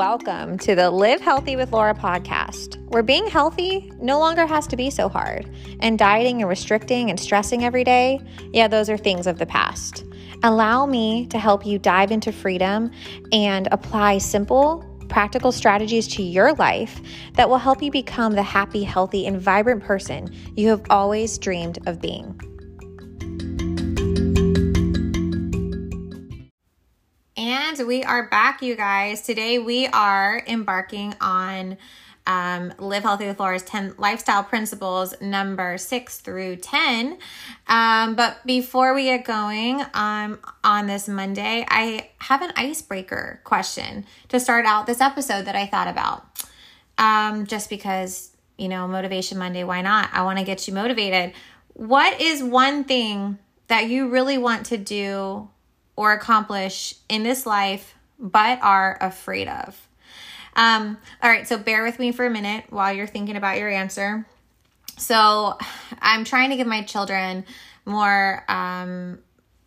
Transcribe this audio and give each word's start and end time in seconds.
Welcome 0.00 0.56
to 0.60 0.74
the 0.74 0.90
Live 0.90 1.20
Healthy 1.20 1.56
with 1.56 1.72
Laura 1.72 1.94
podcast, 1.94 2.82
where 2.88 3.02
being 3.02 3.26
healthy 3.26 3.92
no 4.00 4.18
longer 4.18 4.46
has 4.46 4.66
to 4.68 4.74
be 4.74 4.88
so 4.88 5.10
hard, 5.10 5.54
and 5.80 5.98
dieting 5.98 6.40
and 6.40 6.48
restricting 6.48 7.10
and 7.10 7.20
stressing 7.20 7.64
every 7.64 7.84
day, 7.84 8.18
yeah, 8.54 8.66
those 8.66 8.88
are 8.88 8.96
things 8.96 9.26
of 9.26 9.38
the 9.38 9.44
past. 9.44 10.06
Allow 10.42 10.86
me 10.86 11.26
to 11.26 11.38
help 11.38 11.66
you 11.66 11.78
dive 11.78 12.12
into 12.12 12.32
freedom 12.32 12.90
and 13.30 13.68
apply 13.72 14.16
simple, 14.16 14.86
practical 15.10 15.52
strategies 15.52 16.08
to 16.08 16.22
your 16.22 16.54
life 16.54 17.02
that 17.34 17.50
will 17.50 17.58
help 17.58 17.82
you 17.82 17.90
become 17.90 18.32
the 18.32 18.42
happy, 18.42 18.82
healthy, 18.82 19.26
and 19.26 19.38
vibrant 19.38 19.84
person 19.84 20.34
you 20.56 20.68
have 20.68 20.80
always 20.88 21.36
dreamed 21.36 21.78
of 21.86 22.00
being. 22.00 22.40
And 27.70 27.86
we 27.86 28.02
are 28.02 28.28
back, 28.28 28.62
you 28.62 28.74
guys. 28.74 29.22
Today 29.22 29.60
we 29.60 29.86
are 29.86 30.42
embarking 30.48 31.14
on 31.20 31.78
um, 32.26 32.72
Live 32.78 33.04
Healthy 33.04 33.28
with 33.28 33.38
Laura's 33.38 33.62
10 33.62 33.94
lifestyle 33.96 34.42
principles, 34.42 35.14
number 35.20 35.78
six 35.78 36.18
through 36.18 36.56
10. 36.56 37.16
Um, 37.68 38.16
but 38.16 38.44
before 38.44 38.92
we 38.92 39.04
get 39.04 39.24
going 39.24 39.84
um, 39.94 40.40
on 40.64 40.88
this 40.88 41.06
Monday, 41.06 41.64
I 41.68 42.10
have 42.18 42.42
an 42.42 42.50
icebreaker 42.56 43.40
question 43.44 44.04
to 44.30 44.40
start 44.40 44.66
out 44.66 44.88
this 44.88 45.00
episode 45.00 45.44
that 45.44 45.54
I 45.54 45.66
thought 45.66 45.86
about. 45.86 46.26
Um, 46.98 47.46
just 47.46 47.70
because, 47.70 48.32
you 48.58 48.68
know, 48.68 48.88
Motivation 48.88 49.38
Monday, 49.38 49.62
why 49.62 49.80
not? 49.80 50.10
I 50.12 50.22
want 50.22 50.40
to 50.40 50.44
get 50.44 50.66
you 50.66 50.74
motivated. 50.74 51.34
What 51.74 52.20
is 52.20 52.42
one 52.42 52.82
thing 52.82 53.38
that 53.68 53.88
you 53.88 54.08
really 54.08 54.38
want 54.38 54.66
to 54.66 54.76
do 54.76 55.48
or 56.00 56.14
accomplish 56.14 56.94
in 57.10 57.22
this 57.22 57.44
life 57.44 57.94
but 58.18 58.58
are 58.62 58.96
afraid 59.02 59.48
of? 59.48 59.86
Um, 60.56 60.96
all 61.22 61.30
right, 61.30 61.46
so 61.46 61.58
bear 61.58 61.84
with 61.84 61.98
me 61.98 62.10
for 62.10 62.24
a 62.24 62.30
minute 62.30 62.64
while 62.70 62.90
you're 62.90 63.06
thinking 63.06 63.36
about 63.36 63.58
your 63.58 63.68
answer. 63.68 64.26
So, 64.96 65.58
I'm 66.00 66.24
trying 66.24 66.50
to 66.50 66.56
give 66.56 66.66
my 66.66 66.82
children 66.84 67.44
more 67.84 68.44
um, 68.48 69.18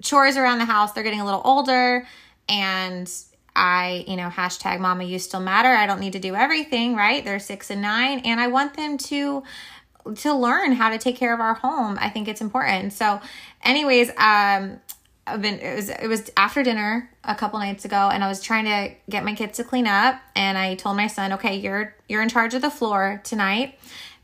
chores 0.02 0.36
around 0.36 0.58
the 0.58 0.66
house. 0.66 0.92
They're 0.94 1.04
getting 1.04 1.22
a 1.22 1.26
little 1.26 1.42
older, 1.46 2.08
and 2.50 3.12
I, 3.56 4.04
you 4.08 4.16
know, 4.16 4.30
hashtag 4.30 4.80
mama, 4.80 5.04
you 5.04 5.20
still 5.20 5.40
matter. 5.40 5.70
I 5.70 5.86
don't 5.86 6.00
need 6.00 6.14
to 6.14 6.20
do 6.20 6.34
everything, 6.34 6.96
right? 6.96 7.24
They're 7.24 7.38
six 7.38 7.70
and 7.70 7.82
nine, 7.82 8.20
and 8.26 8.40
I 8.40 8.48
want 8.48 8.76
them 8.76 8.98
to 8.98 9.44
to 10.16 10.34
learn 10.34 10.74
how 10.74 10.90
to 10.90 10.98
take 10.98 11.16
care 11.16 11.34
of 11.34 11.40
our 11.40 11.54
home. 11.54 11.98
I 12.02 12.10
think 12.10 12.28
it's 12.28 12.42
important. 12.42 12.92
So, 12.92 13.22
anyways, 13.64 14.10
um, 14.18 14.82
been 15.26 15.60
it 15.60 15.76
was 15.76 15.90
it 15.90 16.08
was 16.08 16.30
after 16.36 16.64
dinner 16.64 17.10
a 17.24 17.36
couple 17.36 17.60
nights 17.60 17.86
ago 17.86 18.10
and 18.12 18.24
I 18.24 18.28
was 18.28 18.42
trying 18.42 18.66
to 18.66 18.96
get 19.10 19.24
my 19.24 19.34
kids 19.34 19.58
to 19.58 19.64
clean 19.64 19.88
up 19.88 20.20
and 20.36 20.58
I 20.58 20.76
told 20.76 20.98
my 20.98 21.08
son, 21.08 21.34
"Okay, 21.34 21.56
you're 21.58 21.96
you're 22.10 22.22
in 22.22 22.30
charge 22.30 22.54
of 22.54 22.62
the 22.62 22.70
floor 22.70 23.22
tonight. 23.24 23.80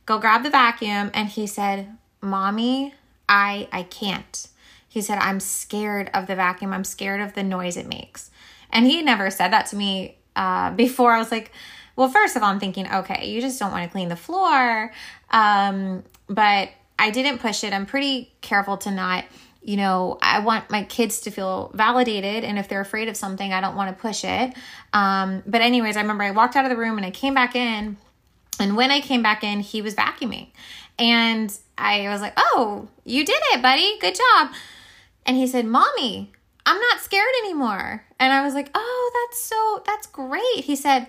Go 0.05 0.19
grab 0.19 0.43
the 0.43 0.49
vacuum." 0.49 1.11
And 1.13 1.29
he 1.29 1.47
said, 1.47 1.95
"Mommy, 2.21 2.93
I 3.27 3.69
I 3.71 3.83
can't." 3.83 4.47
He 4.89 5.01
said, 5.01 5.19
"I'm 5.19 5.39
scared 5.39 6.09
of 6.13 6.27
the 6.27 6.35
vacuum. 6.35 6.73
I'm 6.73 6.83
scared 6.83 7.21
of 7.21 7.33
the 7.33 7.43
noise 7.43 7.77
it 7.77 7.87
makes." 7.87 8.29
And 8.71 8.85
he 8.85 9.01
never 9.01 9.31
said 9.31 9.53
that 9.53 9.67
to 9.67 9.75
me 9.75 10.17
uh, 10.35 10.71
before. 10.71 11.13
I 11.13 11.19
was 11.19 11.31
like, 11.31 11.51
"Well, 11.95 12.09
first 12.09 12.35
of 12.35 12.43
all, 12.43 12.49
I'm 12.49 12.59
thinking, 12.59 12.91
okay, 12.91 13.29
you 13.29 13.39
just 13.39 13.57
don't 13.57 13.71
want 13.71 13.83
to 13.85 13.89
clean 13.89 14.09
the 14.09 14.15
floor." 14.17 14.91
Um, 15.31 16.03
but 16.27 16.69
I 16.97 17.11
didn't 17.11 17.39
push 17.39 17.63
it. 17.63 17.71
I'm 17.71 17.85
pretty 17.85 18.33
careful 18.41 18.75
to 18.77 18.91
not 18.91 19.23
you 19.61 19.77
know, 19.77 20.17
I 20.21 20.39
want 20.39 20.69
my 20.69 20.83
kids 20.83 21.21
to 21.21 21.31
feel 21.31 21.71
validated. 21.73 22.43
And 22.43 22.57
if 22.57 22.67
they're 22.67 22.81
afraid 22.81 23.09
of 23.09 23.17
something, 23.17 23.51
I 23.51 23.61
don't 23.61 23.75
want 23.75 23.95
to 23.95 24.01
push 24.01 24.23
it. 24.23 24.53
Um, 24.93 25.43
but, 25.45 25.61
anyways, 25.61 25.97
I 25.97 26.01
remember 26.01 26.23
I 26.23 26.31
walked 26.31 26.55
out 26.55 26.65
of 26.65 26.71
the 26.71 26.77
room 26.77 26.97
and 26.97 27.05
I 27.05 27.11
came 27.11 27.33
back 27.33 27.55
in. 27.55 27.97
And 28.59 28.75
when 28.75 28.91
I 28.91 29.01
came 29.01 29.21
back 29.21 29.43
in, 29.43 29.59
he 29.59 29.81
was 29.81 29.95
vacuuming. 29.95 30.47
And 30.97 31.55
I 31.77 32.09
was 32.09 32.21
like, 32.21 32.33
oh, 32.35 32.87
you 33.05 33.25
did 33.25 33.39
it, 33.53 33.61
buddy. 33.61 33.97
Good 33.99 34.15
job. 34.15 34.51
And 35.25 35.37
he 35.37 35.47
said, 35.47 35.65
Mommy, 35.65 36.31
I'm 36.65 36.79
not 36.79 36.99
scared 36.99 37.29
anymore. 37.43 38.03
And 38.19 38.33
I 38.33 38.43
was 38.43 38.53
like, 38.53 38.69
oh, 38.75 39.11
that's 39.13 39.41
so, 39.41 39.83
that's 39.85 40.07
great. 40.07 40.65
He 40.65 40.75
said, 40.75 41.07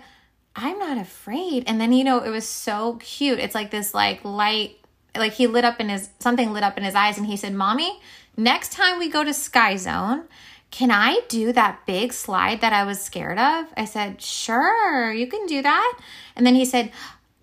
I'm 0.55 0.79
not 0.79 0.97
afraid. 0.97 1.65
And 1.67 1.79
then, 1.79 1.91
you 1.91 2.03
know, 2.03 2.19
it 2.19 2.29
was 2.29 2.47
so 2.47 2.97
cute. 3.01 3.39
It's 3.39 3.55
like 3.55 3.71
this, 3.71 3.93
like, 3.93 4.23
light, 4.23 4.77
like 5.15 5.33
he 5.33 5.47
lit 5.47 5.65
up 5.65 5.79
in 5.79 5.89
his, 5.89 6.09
something 6.19 6.53
lit 6.53 6.63
up 6.63 6.77
in 6.77 6.83
his 6.83 6.95
eyes. 6.95 7.17
And 7.17 7.27
he 7.27 7.35
said, 7.35 7.53
Mommy, 7.53 7.99
next 8.37 8.73
time 8.73 8.99
we 8.99 9.09
go 9.09 9.23
to 9.23 9.33
Sky 9.33 9.75
Zone, 9.75 10.23
can 10.71 10.89
I 10.89 11.19
do 11.27 11.51
that 11.51 11.85
big 11.85 12.13
slide 12.13 12.61
that 12.61 12.71
I 12.71 12.85
was 12.85 13.01
scared 13.01 13.37
of? 13.37 13.65
I 13.75 13.85
said, 13.85 14.21
sure, 14.21 15.11
you 15.11 15.27
can 15.27 15.45
do 15.45 15.61
that. 15.61 15.99
And 16.35 16.45
then 16.45 16.55
he 16.55 16.63
said, 16.63 16.91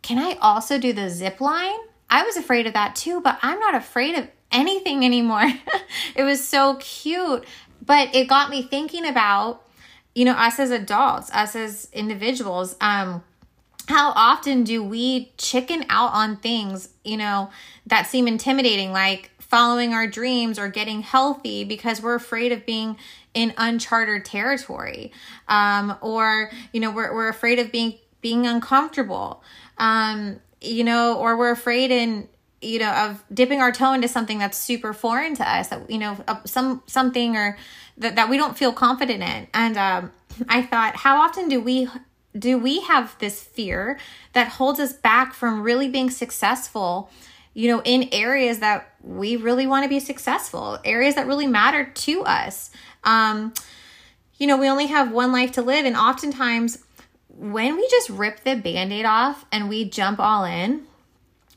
can 0.00 0.18
I 0.18 0.38
also 0.40 0.78
do 0.78 0.94
the 0.94 1.10
zip 1.10 1.40
line? 1.40 1.78
I 2.08 2.22
was 2.22 2.36
afraid 2.36 2.66
of 2.66 2.72
that 2.72 2.96
too, 2.96 3.20
but 3.20 3.38
I'm 3.42 3.60
not 3.60 3.74
afraid 3.74 4.14
of 4.14 4.28
anything 4.50 5.04
anymore. 5.04 5.52
it 6.16 6.22
was 6.22 6.46
so 6.46 6.76
cute. 6.76 7.44
But 7.84 8.14
it 8.14 8.28
got 8.28 8.50
me 8.50 8.62
thinking 8.62 9.06
about, 9.06 9.62
you 10.14 10.24
know, 10.24 10.32
us 10.32 10.58
as 10.58 10.70
adults, 10.70 11.30
us 11.32 11.54
as 11.54 11.88
individuals. 11.92 12.76
Um, 12.80 13.22
how 13.88 14.12
often 14.14 14.64
do 14.64 14.82
we 14.82 15.32
chicken 15.38 15.84
out 15.88 16.12
on 16.12 16.36
things, 16.36 16.90
you 17.04 17.16
know, 17.16 17.50
that 17.86 18.06
seem 18.06 18.26
intimidating, 18.26 18.92
like 18.92 19.30
following 19.48 19.94
our 19.94 20.06
dreams 20.06 20.58
or 20.58 20.68
getting 20.68 21.02
healthy 21.02 21.64
because 21.64 22.02
we're 22.02 22.14
afraid 22.14 22.52
of 22.52 22.64
being 22.66 22.96
in 23.34 23.52
uncharted 23.56 24.24
territory 24.24 25.10
um, 25.48 25.96
or 26.00 26.50
you 26.72 26.80
know 26.80 26.90
we're, 26.90 27.12
we're 27.14 27.28
afraid 27.28 27.58
of 27.58 27.72
being 27.72 27.94
being 28.20 28.46
uncomfortable 28.46 29.42
um, 29.78 30.38
you 30.60 30.84
know 30.84 31.16
or 31.16 31.36
we're 31.36 31.50
afraid 31.50 31.90
in 31.90 32.28
you 32.60 32.78
know 32.78 32.90
of 32.90 33.24
dipping 33.32 33.60
our 33.60 33.72
toe 33.72 33.92
into 33.92 34.08
something 34.08 34.38
that's 34.38 34.58
super 34.58 34.92
foreign 34.92 35.34
to 35.34 35.48
us 35.48 35.68
that 35.68 35.88
you 35.90 35.98
know 35.98 36.16
some 36.44 36.82
something 36.86 37.36
or 37.36 37.56
that, 37.96 38.16
that 38.16 38.28
we 38.28 38.36
don't 38.36 38.56
feel 38.56 38.72
confident 38.72 39.22
in. 39.22 39.46
And 39.54 39.76
um, 39.76 40.12
i 40.48 40.62
thought 40.62 40.96
how 40.96 41.20
often 41.20 41.48
do 41.48 41.60
we 41.60 41.88
do 42.38 42.58
we 42.58 42.80
have 42.82 43.16
this 43.18 43.42
fear 43.42 43.98
that 44.32 44.48
holds 44.48 44.78
us 44.78 44.92
back 44.92 45.32
from 45.32 45.62
really 45.62 45.88
being 45.88 46.10
successful 46.10 47.10
you 47.58 47.66
know, 47.66 47.82
in 47.84 48.08
areas 48.12 48.60
that 48.60 48.88
we 49.02 49.34
really 49.34 49.66
want 49.66 49.82
to 49.82 49.88
be 49.88 49.98
successful, 49.98 50.78
areas 50.84 51.16
that 51.16 51.26
really 51.26 51.48
matter 51.48 51.86
to 51.86 52.22
us. 52.22 52.70
Um, 53.02 53.52
you 54.36 54.46
know, 54.46 54.56
we 54.56 54.68
only 54.68 54.86
have 54.86 55.10
one 55.10 55.32
life 55.32 55.50
to 55.52 55.62
live, 55.62 55.84
and 55.84 55.96
oftentimes 55.96 56.84
when 57.26 57.74
we 57.74 57.88
just 57.90 58.10
rip 58.10 58.44
the 58.44 58.54
band 58.54 58.92
aid 58.92 59.06
off 59.06 59.44
and 59.50 59.68
we 59.68 59.84
jump 59.90 60.20
all 60.20 60.44
in, 60.44 60.84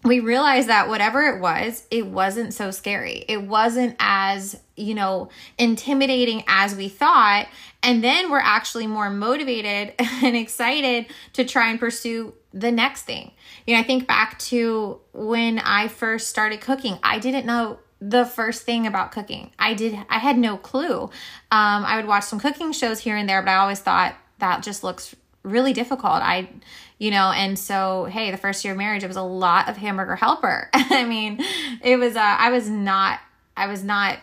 we 0.03 0.19
realize 0.19 0.67
that 0.67 0.87
whatever 0.89 1.27
it 1.27 1.39
was, 1.39 1.85
it 1.91 2.07
wasn't 2.07 2.53
so 2.53 2.71
scary. 2.71 3.23
It 3.27 3.43
wasn't 3.43 3.95
as, 3.99 4.59
you 4.75 4.95
know, 4.95 5.29
intimidating 5.57 6.43
as 6.47 6.75
we 6.75 6.89
thought. 6.89 7.47
And 7.83 8.03
then 8.03 8.31
we're 8.31 8.39
actually 8.39 8.87
more 8.87 9.09
motivated 9.09 9.93
and 9.99 10.35
excited 10.35 11.05
to 11.33 11.45
try 11.45 11.69
and 11.69 11.79
pursue 11.79 12.33
the 12.53 12.71
next 12.71 13.03
thing. 13.03 13.31
You 13.67 13.75
know, 13.75 13.81
I 13.81 13.83
think 13.83 14.07
back 14.07 14.39
to 14.39 14.99
when 15.13 15.59
I 15.59 15.87
first 15.87 16.29
started 16.29 16.61
cooking, 16.61 16.97
I 17.03 17.19
didn't 17.19 17.45
know 17.45 17.79
the 17.99 18.25
first 18.25 18.63
thing 18.63 18.87
about 18.87 19.11
cooking. 19.11 19.51
I 19.59 19.75
did 19.75 19.97
I 20.09 20.17
had 20.17 20.37
no 20.37 20.57
clue. 20.57 21.03
Um, 21.03 21.85
I 21.85 21.97
would 21.97 22.07
watch 22.07 22.23
some 22.23 22.39
cooking 22.39 22.71
shows 22.71 22.99
here 22.99 23.15
and 23.15 23.29
there, 23.29 23.43
but 23.43 23.51
I 23.51 23.57
always 23.57 23.79
thought 23.79 24.15
that 24.39 24.63
just 24.63 24.83
looks 24.83 25.15
really 25.43 25.73
difficult. 25.73 26.21
I 26.21 26.49
you 26.97 27.09
know, 27.09 27.31
and 27.31 27.57
so 27.57 28.05
hey, 28.05 28.31
the 28.31 28.37
first 28.37 28.63
year 28.63 28.73
of 28.73 28.77
marriage, 28.77 29.03
it 29.03 29.07
was 29.07 29.17
a 29.17 29.23
lot 29.23 29.69
of 29.69 29.77
hamburger 29.77 30.15
helper. 30.15 30.69
I 30.73 31.05
mean, 31.05 31.39
it 31.83 31.97
was 31.97 32.15
uh, 32.15 32.19
I 32.19 32.51
was 32.51 32.69
not 32.69 33.19
I 33.57 33.67
was 33.67 33.83
not, 33.83 34.19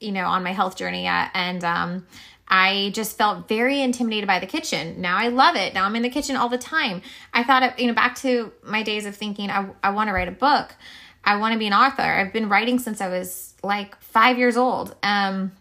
you 0.00 0.12
know, 0.12 0.26
on 0.26 0.42
my 0.42 0.52
health 0.52 0.76
journey 0.76 1.04
yet 1.04 1.30
and 1.34 1.62
um 1.64 2.06
I 2.54 2.90
just 2.92 3.16
felt 3.16 3.48
very 3.48 3.80
intimidated 3.80 4.26
by 4.26 4.38
the 4.38 4.46
kitchen. 4.46 5.00
Now 5.00 5.16
I 5.16 5.28
love 5.28 5.56
it. 5.56 5.72
Now 5.72 5.86
I'm 5.86 5.96
in 5.96 6.02
the 6.02 6.10
kitchen 6.10 6.36
all 6.36 6.50
the 6.50 6.58
time. 6.58 7.00
I 7.32 7.42
thought, 7.44 7.62
of, 7.62 7.78
you 7.78 7.86
know, 7.86 7.94
back 7.94 8.14
to 8.16 8.52
my 8.62 8.82
days 8.82 9.06
of 9.06 9.16
thinking, 9.16 9.48
I, 9.48 9.70
I 9.82 9.90
want 9.90 10.08
to 10.08 10.12
write 10.12 10.28
a 10.28 10.32
book. 10.32 10.74
I 11.24 11.36
want 11.36 11.54
to 11.54 11.58
be 11.58 11.66
an 11.66 11.72
author. 11.72 12.02
I've 12.02 12.32
been 12.32 12.50
writing 12.50 12.78
since 12.78 13.00
I 13.00 13.08
was 13.08 13.54
like 13.62 13.98
five 14.02 14.36
years 14.36 14.58
old. 14.58 14.94
Um, 15.02 15.52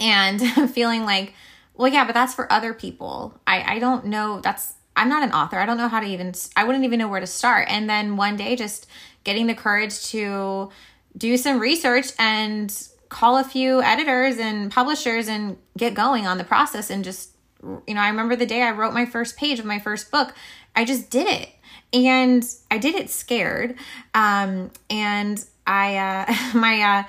and 0.00 0.40
feeling 0.70 1.04
like, 1.04 1.34
well, 1.80 1.90
yeah, 1.90 2.04
but 2.04 2.12
that's 2.12 2.34
for 2.34 2.52
other 2.52 2.74
people. 2.74 3.40
I, 3.46 3.76
I 3.76 3.78
don't 3.78 4.04
know. 4.04 4.38
That's, 4.42 4.74
I'm 4.96 5.08
not 5.08 5.22
an 5.22 5.32
author. 5.32 5.58
I 5.58 5.64
don't 5.64 5.78
know 5.78 5.88
how 5.88 6.00
to 6.00 6.06
even, 6.06 6.34
I 6.54 6.64
wouldn't 6.64 6.84
even 6.84 6.98
know 6.98 7.08
where 7.08 7.20
to 7.20 7.26
start. 7.26 7.68
And 7.70 7.88
then 7.88 8.18
one 8.18 8.36
day 8.36 8.54
just 8.54 8.86
getting 9.24 9.46
the 9.46 9.54
courage 9.54 10.02
to 10.08 10.68
do 11.16 11.38
some 11.38 11.58
research 11.58 12.08
and 12.18 12.70
call 13.08 13.38
a 13.38 13.44
few 13.44 13.80
editors 13.80 14.36
and 14.36 14.70
publishers 14.70 15.26
and 15.26 15.56
get 15.78 15.94
going 15.94 16.26
on 16.26 16.36
the 16.36 16.44
process 16.44 16.90
and 16.90 17.02
just 17.02 17.30
you 17.62 17.94
know 17.94 18.00
i 18.00 18.08
remember 18.08 18.36
the 18.36 18.46
day 18.46 18.62
i 18.62 18.70
wrote 18.70 18.94
my 18.94 19.04
first 19.04 19.36
page 19.36 19.58
of 19.58 19.64
my 19.64 19.80
first 19.80 20.12
book 20.12 20.32
i 20.76 20.84
just 20.84 21.10
did 21.10 21.26
it 21.26 21.50
and 21.92 22.44
i 22.70 22.78
did 22.78 22.94
it 22.94 23.10
scared 23.10 23.74
um, 24.14 24.70
and 24.88 25.44
i 25.66 25.96
uh, 25.96 26.34
my 26.58 26.80
uh, 26.80 27.02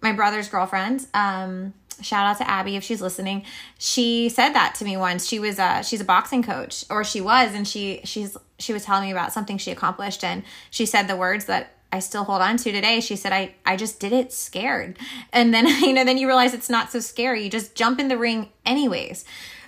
my 0.00 0.12
brother's 0.12 0.48
girlfriend 0.48 1.04
um, 1.12 1.74
shout 2.02 2.26
out 2.26 2.38
to 2.38 2.48
Abby 2.48 2.76
if 2.76 2.84
she's 2.84 3.00
listening. 3.00 3.44
She 3.78 4.28
said 4.28 4.52
that 4.52 4.74
to 4.76 4.84
me 4.84 4.96
once. 4.96 5.26
She 5.26 5.38
was 5.38 5.58
uh 5.58 5.82
she's 5.82 6.00
a 6.00 6.04
boxing 6.04 6.42
coach 6.42 6.84
or 6.90 7.04
she 7.04 7.20
was 7.20 7.54
and 7.54 7.66
she 7.66 8.00
she's 8.04 8.36
she 8.58 8.72
was 8.72 8.84
telling 8.84 9.04
me 9.04 9.12
about 9.12 9.32
something 9.32 9.58
she 9.58 9.70
accomplished 9.70 10.24
and 10.24 10.42
she 10.70 10.86
said 10.86 11.08
the 11.08 11.16
words 11.16 11.46
that 11.46 11.74
I 11.90 12.00
still 12.00 12.24
hold 12.24 12.42
on 12.42 12.56
to 12.58 12.72
today. 12.72 13.00
She 13.00 13.16
said 13.16 13.32
I 13.32 13.54
I 13.64 13.76
just 13.76 14.00
did 14.00 14.12
it 14.12 14.32
scared. 14.32 14.98
And 15.32 15.52
then 15.52 15.66
you 15.82 15.92
know 15.92 16.04
then 16.04 16.18
you 16.18 16.26
realize 16.26 16.54
it's 16.54 16.70
not 16.70 16.90
so 16.90 17.00
scary. 17.00 17.44
You 17.44 17.50
just 17.50 17.74
jump 17.74 17.98
in 18.00 18.08
the 18.08 18.18
ring 18.18 18.50
anyways. 18.64 19.24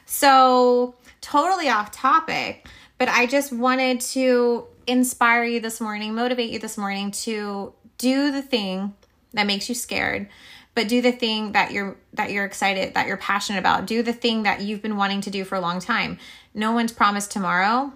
So 0.06 0.94
totally 1.21 1.69
off 1.69 1.91
topic, 1.93 2.67
but 2.99 3.09
I 3.09 3.26
just 3.26 3.53
wanted 3.53 4.00
to 4.00 4.67
inspire 4.87 5.44
you 5.44 5.61
this 5.61 5.81
morning, 5.81 6.15
motivate 6.15 6.50
you 6.50 6.59
this 6.59 6.76
morning 6.76 7.11
to 7.12 7.73
do 7.99 8.33
the 8.33 8.43
thing 8.43 8.94
that 9.33 9.47
makes 9.47 9.69
you 9.69 9.75
scared 9.75 10.29
but 10.75 10.89
do 10.89 11.03
the 11.03 11.13
thing 11.13 11.53
that 11.53 11.73
you're 11.73 11.97
that 12.15 12.31
you're 12.31 12.45
excited 12.45 12.95
that 12.95 13.07
you're 13.07 13.17
passionate 13.17 13.59
about. 13.59 13.87
Do 13.87 14.03
the 14.03 14.13
thing 14.13 14.45
that 14.45 14.61
you've 14.61 14.83
been 14.83 14.97
wanting 14.97 15.21
to 15.23 15.31
do 15.31 15.45
for 15.45 15.57
a 15.57 15.61
long 15.61 15.81
time. 15.81 16.19
No 16.55 16.73
one's 16.73 16.93
promised 16.93 17.31
tomorrow. 17.31 17.93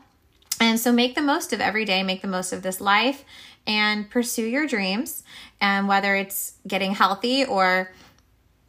And 0.61 0.79
so 0.79 0.93
make 0.93 1.15
the 1.15 1.23
most 1.23 1.53
of 1.53 1.61
every 1.61 1.85
day. 1.85 2.03
Make 2.03 2.23
the 2.23 2.29
most 2.29 2.53
of 2.53 2.63
this 2.63 2.81
life 2.81 3.25
and 3.67 4.09
pursue 4.09 4.45
your 4.45 4.67
dreams. 4.67 5.23
And 5.61 5.89
whether 5.89 6.15
it's 6.15 6.55
getting 6.67 6.95
healthy 6.95 7.45
or 7.45 7.93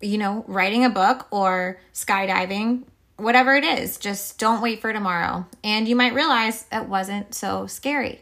you 0.01 0.17
know 0.17 0.43
writing 0.47 0.85
a 0.85 0.89
book 0.89 1.27
or 1.31 1.79
skydiving 1.93 2.83
whatever 3.17 3.55
it 3.55 3.63
is 3.63 3.97
just 3.97 4.37
don't 4.37 4.61
wait 4.61 4.81
for 4.81 4.91
tomorrow. 4.91 5.45
And 5.63 5.87
you 5.87 5.95
might 5.95 6.13
realize 6.13 6.65
it 6.71 6.85
wasn't 6.85 7.33
so 7.33 7.65
scary. 7.65 8.21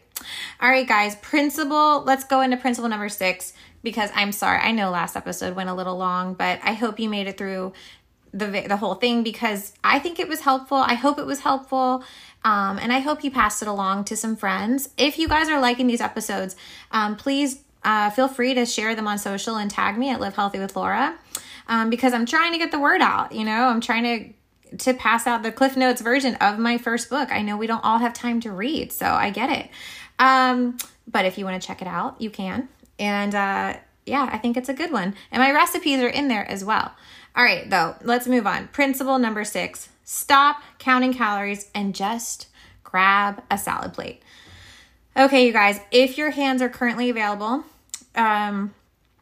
All 0.60 0.70
right 0.70 0.86
guys 0.86 1.16
principle 1.16 2.02
let's 2.04 2.24
go 2.24 2.40
into 2.40 2.56
principle 2.56 2.88
number 2.88 3.08
six 3.08 3.52
because 3.84 4.10
I'm 4.14 4.32
sorry. 4.32 4.58
I 4.58 4.72
know 4.72 4.90
last 4.90 5.16
episode 5.16 5.54
went 5.54 5.68
a 5.70 5.74
little 5.74 5.96
long, 5.96 6.34
but 6.34 6.58
I 6.64 6.72
hope 6.72 6.98
you 6.98 7.08
made 7.08 7.28
it 7.28 7.38
through 7.38 7.72
the 8.32 8.64
the 8.66 8.76
whole 8.76 8.96
thing 8.96 9.22
because 9.22 9.72
I 9.84 10.00
think 10.00 10.18
it 10.18 10.26
was 10.28 10.40
helpful. 10.40 10.78
I 10.78 10.94
hope 10.94 11.20
it 11.20 11.26
was 11.26 11.40
helpful. 11.40 12.02
Um, 12.44 12.78
and 12.78 12.92
I 12.92 12.98
hope 12.98 13.22
you 13.22 13.30
passed 13.30 13.62
it 13.62 13.68
along 13.68 14.04
to 14.06 14.16
some 14.16 14.34
friends. 14.34 14.88
If 14.98 15.18
you 15.18 15.28
guys 15.28 15.48
are 15.48 15.60
liking 15.60 15.86
these 15.86 16.00
episodes, 16.00 16.56
um, 16.90 17.16
please 17.16 17.62
uh, 17.84 18.10
feel 18.10 18.28
free 18.28 18.54
to 18.54 18.66
share 18.66 18.94
them 18.94 19.06
on 19.06 19.18
social 19.18 19.56
and 19.56 19.70
tag 19.70 19.96
me 19.96 20.10
at 20.10 20.20
Live 20.20 20.34
Healthy 20.34 20.58
with 20.58 20.74
Laura 20.74 21.16
um, 21.68 21.90
because 21.90 22.12
I'm 22.12 22.26
trying 22.26 22.52
to 22.52 22.58
get 22.58 22.70
the 22.70 22.78
word 22.78 23.00
out. 23.00 23.32
You 23.32 23.44
know, 23.44 23.68
I'm 23.68 23.80
trying 23.80 24.02
to 24.04 24.34
to 24.78 24.92
pass 24.92 25.26
out 25.28 25.44
the 25.44 25.52
Cliff 25.52 25.76
Notes 25.76 26.00
version 26.00 26.34
of 26.36 26.58
my 26.58 26.78
first 26.78 27.08
book. 27.08 27.30
I 27.30 27.42
know 27.42 27.56
we 27.56 27.68
don't 27.68 27.84
all 27.84 27.98
have 27.98 28.12
time 28.12 28.40
to 28.40 28.50
read, 28.50 28.90
so 28.90 29.06
I 29.06 29.30
get 29.30 29.50
it. 29.50 29.70
Um, 30.18 30.78
but 31.06 31.24
if 31.26 31.38
you 31.38 31.44
want 31.44 31.60
to 31.60 31.66
check 31.66 31.80
it 31.80 31.86
out, 31.86 32.20
you 32.20 32.30
can. 32.30 32.68
And 32.98 33.34
uh, 33.34 33.76
yeah, 34.06 34.28
I 34.30 34.38
think 34.38 34.56
it's 34.56 34.68
a 34.68 34.74
good 34.74 34.92
one. 34.92 35.14
And 35.30 35.42
my 35.42 35.50
recipes 35.50 36.00
are 36.00 36.08
in 36.08 36.28
there 36.28 36.48
as 36.48 36.64
well. 36.64 36.92
All 37.36 37.44
right, 37.44 37.68
though, 37.68 37.96
let's 38.02 38.26
move 38.26 38.46
on. 38.46 38.68
Principle 38.68 39.18
number 39.18 39.44
six 39.44 39.88
stop 40.06 40.62
counting 40.78 41.14
calories 41.14 41.70
and 41.74 41.94
just 41.94 42.48
grab 42.82 43.42
a 43.50 43.56
salad 43.56 43.94
plate. 43.94 44.22
Okay, 45.16 45.46
you 45.46 45.52
guys, 45.52 45.80
if 45.90 46.18
your 46.18 46.30
hands 46.30 46.60
are 46.60 46.68
currently 46.68 47.08
available, 47.08 47.64
um, 48.14 48.74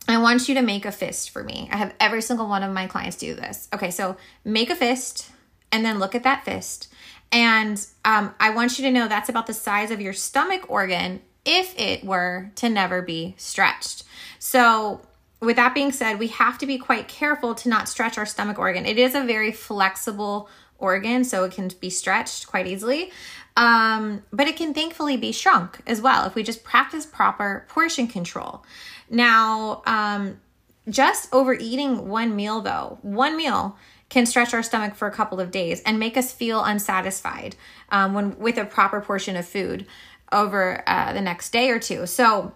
I 0.09 0.19
want 0.19 0.49
you 0.49 0.55
to 0.57 0.63
make 0.63 0.85
a 0.85 0.93
fist 0.93 1.31
for 1.31 1.45
me. 1.45 1.69
I 1.71 1.77
have 1.77 1.95
every 2.01 2.23
single 2.23 2.49
one 2.49 2.63
of 2.63 2.73
my 2.73 2.87
clients 2.87 3.17
do 3.17 3.35
this. 3.35 3.69
Okay, 3.73 3.91
so 3.91 4.17
make 4.45 4.71
a 4.71 4.75
fist 4.75 5.31
and 5.71 5.85
then 5.85 5.99
look 5.99 6.15
at 6.15 6.25
that 6.25 6.45
fist. 6.45 6.93
And 7.31 7.85
um, 8.05 8.35
I 8.41 8.51
want 8.51 8.79
you 8.79 8.85
to 8.85 8.91
know 8.91 9.09
that's 9.09 9.29
about 9.29 9.47
the 9.47 9.55
size 9.55 9.91
of 9.91 10.01
your 10.01 10.13
stomach 10.13 10.69
organ 10.69 11.21
if 11.45 11.79
it 11.79 12.05
were 12.05 12.51
to 12.57 12.69
never 12.69 13.03
be 13.03 13.35
stretched. 13.37 14.05
So, 14.39 15.01
with 15.41 15.57
that 15.57 15.75
being 15.75 15.91
said, 15.91 16.21
we 16.21 16.29
have 16.29 16.57
to 16.59 16.67
be 16.67 16.79
quite 16.79 17.09
careful 17.09 17.55
to 17.57 17.69
not 17.69 17.89
stretch 17.89 18.17
our 18.17 18.27
stomach 18.27 18.59
organ. 18.59 18.87
It 18.87 18.97
is 18.97 19.17
a 19.17 19.25
very 19.25 19.51
flexible 19.51 20.49
organ, 20.79 21.25
so 21.25 21.45
it 21.45 21.53
can 21.53 21.69
be 21.81 21.91
stretched 21.91 22.47
quite 22.47 22.67
easily. 22.67 23.11
Um, 23.57 24.23
but 24.33 24.47
it 24.47 24.57
can 24.57 24.73
thankfully 24.73 25.17
be 25.17 25.33
shrunk 25.33 25.81
as 25.87 26.01
well 26.01 26.27
if 26.27 26.35
we 26.35 26.43
just 26.43 26.65
practice 26.65 27.05
proper 27.05 27.67
portion 27.69 28.07
control. 28.07 28.65
Now, 29.11 29.83
um, 29.85 30.41
just 30.89 31.33
overeating 31.33 32.09
one 32.09 32.35
meal, 32.35 32.61
though, 32.61 32.99
one 33.03 33.37
meal 33.37 33.77
can 34.09 34.27
stretch 34.27 34.53
our 34.53 34.63
stomach 34.63 34.95
for 34.95 35.09
a 35.09 35.11
couple 35.11 35.41
of 35.41 35.51
days 35.51 35.81
and 35.83 35.99
make 35.99 36.17
us 36.17 36.33
feel 36.33 36.63
unsatisfied 36.63 37.57
um, 37.91 38.13
when 38.13 38.39
with 38.39 38.59
a 38.59 38.65
proper 38.65 39.01
portion 39.01 39.37
of 39.37 39.47
food 39.47 39.87
over 40.33 40.83
uh, 40.87 41.13
the 41.13 41.21
next 41.21 41.51
day 41.51 41.71
or 41.71 41.79
two. 41.79 42.07
So, 42.07 42.53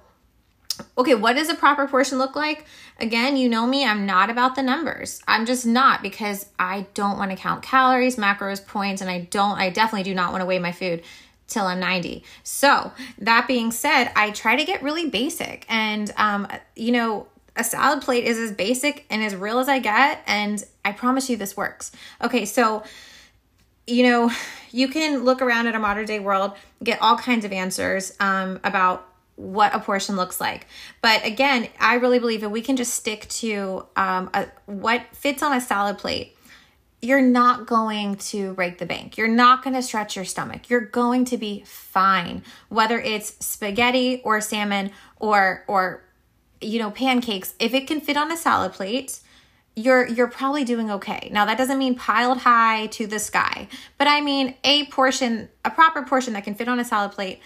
okay, 0.97 1.15
what 1.15 1.35
does 1.35 1.49
a 1.49 1.55
proper 1.55 1.87
portion 1.87 2.19
look 2.19 2.37
like? 2.37 2.67
Again, 2.99 3.37
you 3.37 3.49
know 3.49 3.67
me, 3.67 3.85
I'm 3.85 4.07
not 4.07 4.31
about 4.31 4.55
the 4.55 4.63
numbers. 4.63 5.23
I'm 5.29 5.47
just 5.47 5.67
not 5.67 6.03
because 6.03 6.47
I 6.59 6.87
don't 6.95 7.19
want 7.19 7.31
to 7.31 7.37
count 7.37 7.63
calories, 7.63 8.17
macros, 8.17 8.67
points, 8.67 9.03
and 9.03 9.11
I 9.11 9.21
don't, 9.21 9.59
I 9.59 9.71
definitely 9.71 10.05
do 10.05 10.15
not 10.15 10.33
want 10.33 10.43
to 10.43 10.47
weigh 10.47 10.59
my 10.59 10.73
food 10.73 11.03
till 11.47 11.67
I'm 11.67 11.81
90. 11.81 12.25
So, 12.43 12.93
that 13.19 13.47
being 13.47 13.71
said, 13.71 14.11
I 14.17 14.31
try 14.31 14.57
to 14.57 14.65
get 14.65 14.83
really 14.83 15.09
basic. 15.09 15.65
And, 15.69 16.13
um, 16.17 16.49
you 16.75 16.93
know, 16.93 17.29
a 17.57 17.65
salad 17.65 18.03
plate 18.03 18.25
is 18.25 18.39
as 18.39 18.53
basic 18.53 19.07
and 19.11 19.23
as 19.23 19.35
real 19.35 19.59
as 19.59 19.69
I 19.69 19.79
get. 19.79 20.23
And 20.27 20.63
I 20.85 20.93
promise 20.93 21.31
you 21.31 21.37
this 21.37 21.57
works. 21.57 21.93
Okay, 22.23 22.45
so 22.45 22.83
you 23.87 24.03
know, 24.03 24.31
you 24.73 24.89
can 24.89 25.25
look 25.25 25.41
around 25.41 25.67
at 25.67 25.75
a 25.75 25.79
modern 25.79 26.07
day 26.07 26.19
world, 26.19 26.53
get 26.83 27.01
all 27.01 27.17
kinds 27.17 27.45
of 27.45 27.53
answers 27.53 28.13
um, 28.21 28.61
about 28.65 29.09
what 29.37 29.75
a 29.75 29.79
portion 29.79 30.17
looks 30.17 30.41
like. 30.41 30.67
But 31.03 31.25
again, 31.25 31.69
I 31.79 31.95
really 31.95 32.19
believe 32.19 32.43
if 32.43 32.51
we 32.51 32.63
can 32.63 32.77
just 32.77 32.95
stick 32.95 33.29
to 33.29 33.87
um, 33.95 34.31
a, 34.35 34.49
what 34.65 35.03
fits 35.13 35.43
on 35.43 35.53
a 35.53 35.61
salad 35.61 35.99
plate, 35.99 36.37
you're 37.03 37.21
not 37.21 37.67
going 37.67 38.17
to 38.17 38.55
break 38.55 38.79
the 38.79 38.87
bank. 38.87 39.17
You're 39.17 39.29
not 39.29 39.63
going 39.63 39.75
to 39.75 39.83
stretch 39.83 40.17
your 40.17 40.25
stomach. 40.25 40.71
You're 40.71 40.81
going 40.81 41.27
to 41.27 41.37
be 41.37 41.63
fine, 41.67 42.43
whether 42.69 42.99
it's 42.99 43.37
spaghetti 43.45 44.23
or 44.25 44.41
salmon 44.41 44.91
or 45.21 45.65
or 45.69 46.03
you 46.61 46.79
know 46.79 46.91
pancakes. 46.91 47.55
If 47.59 47.75
it 47.75 47.87
can 47.87 48.01
fit 48.01 48.17
on 48.17 48.33
a 48.33 48.37
salad 48.37 48.73
plate, 48.73 49.21
you're 49.77 50.07
you're 50.09 50.27
probably 50.27 50.65
doing 50.65 50.91
okay. 50.91 51.29
Now 51.31 51.45
that 51.45 51.59
doesn't 51.59 51.79
mean 51.79 51.95
piled 51.95 52.39
high 52.39 52.87
to 52.89 53.07
the 53.07 53.19
sky, 53.19 53.69
but 53.99 54.09
I 54.09 54.23
mean 54.23 54.55
a 54.65 54.87
portion, 54.87 55.51
a 55.65 55.71
proper 55.71 56.03
portion 56.03 56.33
that 56.33 56.45
can 56.45 56.55
fit 56.55 56.67
on 56.67 56.81
a 56.81 56.85
salad 56.85 57.13
plate. 57.13 57.41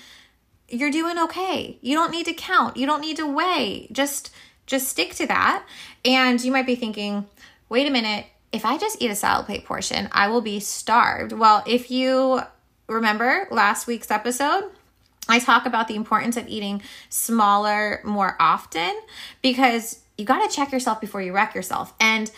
You're 0.69 0.93
doing 0.93 1.19
okay. 1.19 1.79
You 1.83 1.97
don't 1.97 2.13
need 2.13 2.27
to 2.27 2.33
count. 2.33 2.77
You 2.77 2.87
don't 2.87 3.01
need 3.01 3.17
to 3.17 3.27
weigh. 3.27 3.89
Just 3.91 4.33
just 4.67 4.89
stick 4.89 5.15
to 5.17 5.27
that. 5.27 5.67
And 6.05 6.41
you 6.43 6.53
might 6.53 6.67
be 6.67 6.77
thinking, 6.77 7.27
"Wait 7.69 7.89
a 7.89 7.91
minute, 7.91 8.27
if 8.53 8.65
I 8.65 8.79
just 8.79 9.03
eat 9.03 9.11
a 9.11 9.17
salad 9.17 9.47
plate 9.47 9.67
portion, 9.67 10.09
I 10.13 10.29
will 10.29 10.41
be 10.41 10.61
starved." 10.61 11.33
Well, 11.33 11.65
if 11.67 11.91
you 11.91 12.43
remember 12.87 13.49
last 13.51 13.89
week's 13.89 14.13
episode, 14.13 14.71
I 15.29 15.41
talk 15.41 15.67
about 15.67 15.89
the 15.89 15.97
importance 15.97 16.37
of 16.37 16.47
eating 16.47 16.83
smaller 17.09 18.01
more 18.05 18.37
often 18.39 19.01
because 19.43 20.01
you 20.21 20.27
got 20.27 20.49
to 20.49 20.55
check 20.55 20.71
yourself 20.71 21.01
before 21.01 21.23
you 21.23 21.33
wreck 21.33 21.55
yourself. 21.55 21.95
And 21.99 22.31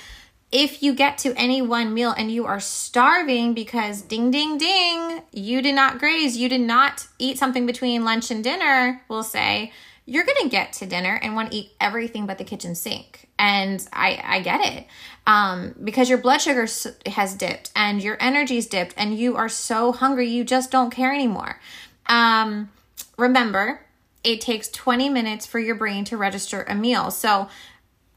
if 0.53 0.83
you 0.83 0.95
get 0.95 1.19
to 1.19 1.35
any 1.35 1.61
one 1.61 1.93
meal 1.93 2.15
and 2.17 2.31
you 2.31 2.47
are 2.47 2.61
starving 2.61 3.55
because 3.55 4.03
ding, 4.03 4.31
ding, 4.31 4.57
ding, 4.59 5.23
you 5.33 5.61
did 5.61 5.75
not 5.75 5.99
graze, 5.99 6.37
you 6.37 6.49
did 6.49 6.61
not 6.61 7.07
eat 7.19 7.39
something 7.39 7.67
between 7.67 8.05
lunch 8.05 8.31
and 8.31 8.45
dinner, 8.45 9.03
we'll 9.09 9.23
say, 9.23 9.73
you're 10.05 10.25
going 10.25 10.43
to 10.43 10.49
get 10.49 10.73
to 10.75 10.87
dinner 10.87 11.19
and 11.23 11.35
want 11.35 11.53
to 11.53 11.57
eat 11.57 11.73
everything 11.81 12.27
but 12.27 12.37
the 12.39 12.45
kitchen 12.45 12.75
sink. 12.75 13.29
And 13.39 13.87
I, 13.93 14.21
I 14.23 14.41
get 14.41 14.61
it 14.61 14.87
um, 15.27 15.75
because 15.83 16.09
your 16.09 16.19
blood 16.19 16.39
sugar 16.39 16.67
has 17.07 17.35
dipped 17.35 17.71
and 17.75 18.03
your 18.03 18.17
energy's 18.21 18.67
dipped 18.67 18.95
and 18.97 19.17
you 19.17 19.37
are 19.37 19.49
so 19.49 19.91
hungry, 19.93 20.29
you 20.29 20.45
just 20.45 20.71
don't 20.71 20.91
care 20.91 21.15
anymore. 21.15 21.61
Um, 22.07 22.71
remember, 23.17 23.81
it 24.25 24.41
takes 24.41 24.69
20 24.69 25.09
minutes 25.09 25.47
for 25.47 25.59
your 25.59 25.75
brain 25.75 26.05
to 26.05 26.17
register 26.17 26.65
a 26.69 26.75
meal. 26.75 27.11
So 27.11 27.49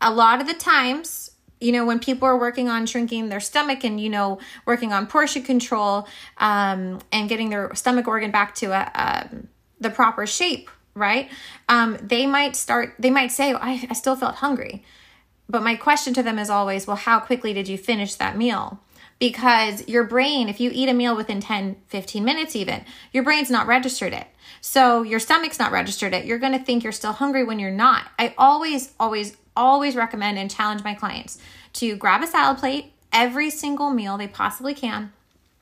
a 0.06 0.14
lot 0.14 0.40
of 0.40 0.46
the 0.46 0.54
times, 0.54 1.32
you 1.60 1.72
know, 1.72 1.84
when 1.84 2.00
people 2.00 2.28
are 2.28 2.38
working 2.38 2.70
on 2.70 2.86
shrinking 2.86 3.30
their 3.30 3.40
stomach 3.40 3.84
and, 3.84 4.00
you 4.00 4.10
know, 4.10 4.40
working 4.68 4.94
on 4.94 5.08
portion 5.08 5.42
control 5.42 6.08
um, 6.38 7.00
and 7.12 7.28
getting 7.28 7.50
their 7.50 7.74
stomach 7.74 8.08
organ 8.08 8.30
back 8.30 8.54
to 8.56 8.68
a, 8.68 8.92
a 8.94 9.30
the 9.80 9.90
proper 9.90 10.28
shape, 10.28 10.70
right? 10.94 11.30
Um, 11.68 11.98
they 12.02 12.28
might 12.28 12.56
start, 12.56 12.94
they 13.00 13.10
might 13.10 13.32
say, 13.32 13.54
I, 13.54 13.88
I 13.90 13.94
still 13.94 14.16
felt 14.16 14.36
hungry. 14.36 14.84
But 15.50 15.64
my 15.64 15.76
question 15.76 16.14
to 16.14 16.24
them 16.24 16.38
is 16.38 16.52
always, 16.52 16.86
well, 16.86 16.96
how 16.96 17.20
quickly 17.20 17.52
did 17.52 17.68
you 17.68 17.78
finish 17.78 18.14
that 18.16 18.38
meal? 18.38 18.80
Because 19.18 19.88
your 19.88 20.04
brain, 20.04 20.50
if 20.50 20.60
you 20.60 20.70
eat 20.72 20.90
a 20.90 20.94
meal 20.94 21.16
within 21.16 21.40
10, 21.40 21.78
15 21.88 22.24
minutes 22.24 22.56
even, 22.56 22.86
your 23.12 23.24
brain's 23.24 23.50
not 23.50 23.66
registered 23.66 24.14
it. 24.14 24.28
So 24.62 25.02
your 25.02 25.20
stomach's 25.20 25.58
not 25.58 25.72
registered 25.72 26.14
it. 26.14 26.26
You're 26.26 26.40
going 26.40 26.58
to 26.58 26.64
think 26.64 26.84
you're 26.84 26.92
still 26.92 27.14
hungry 27.14 27.44
when 27.44 27.58
you're 27.58 27.72
not. 27.72 28.06
I 28.20 28.36
always, 28.38 28.94
always, 29.00 29.38
always 29.56 29.96
recommend 29.96 30.38
and 30.38 30.52
challenge 30.52 30.84
my 30.84 30.94
clients 30.94 31.38
to 31.74 31.96
grab 31.96 32.22
a 32.22 32.28
salad 32.28 32.58
plate 32.58 32.94
every 33.12 33.50
single 33.50 33.90
meal 33.90 34.18
they 34.18 34.28
possibly 34.28 34.74
can 34.74 35.12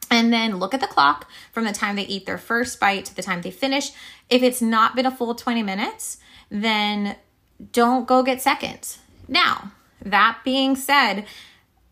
and 0.10 0.32
then 0.32 0.58
look 0.58 0.74
at 0.74 0.80
the 0.80 0.88
clock 0.88 1.30
from 1.52 1.64
the 1.64 1.74
time 1.74 1.96
they 1.96 2.06
eat 2.06 2.26
their 2.26 2.38
first 2.38 2.80
bite 2.80 3.06
to 3.06 3.16
the 3.16 3.24
time 3.24 3.42
they 3.42 3.52
finish. 3.52 3.92
If 4.30 4.44
it's 4.44 4.62
not 4.62 4.96
been 4.96 5.06
a 5.06 5.12
full 5.12 5.34
20 5.34 5.64
minutes, 5.64 6.18
then 6.50 7.16
don't 7.72 8.08
go 8.08 8.22
get 8.22 8.42
seconds. 8.42 9.00
Now, 9.28 9.72
that 10.04 10.40
being 10.44 10.76
said, 10.76 11.26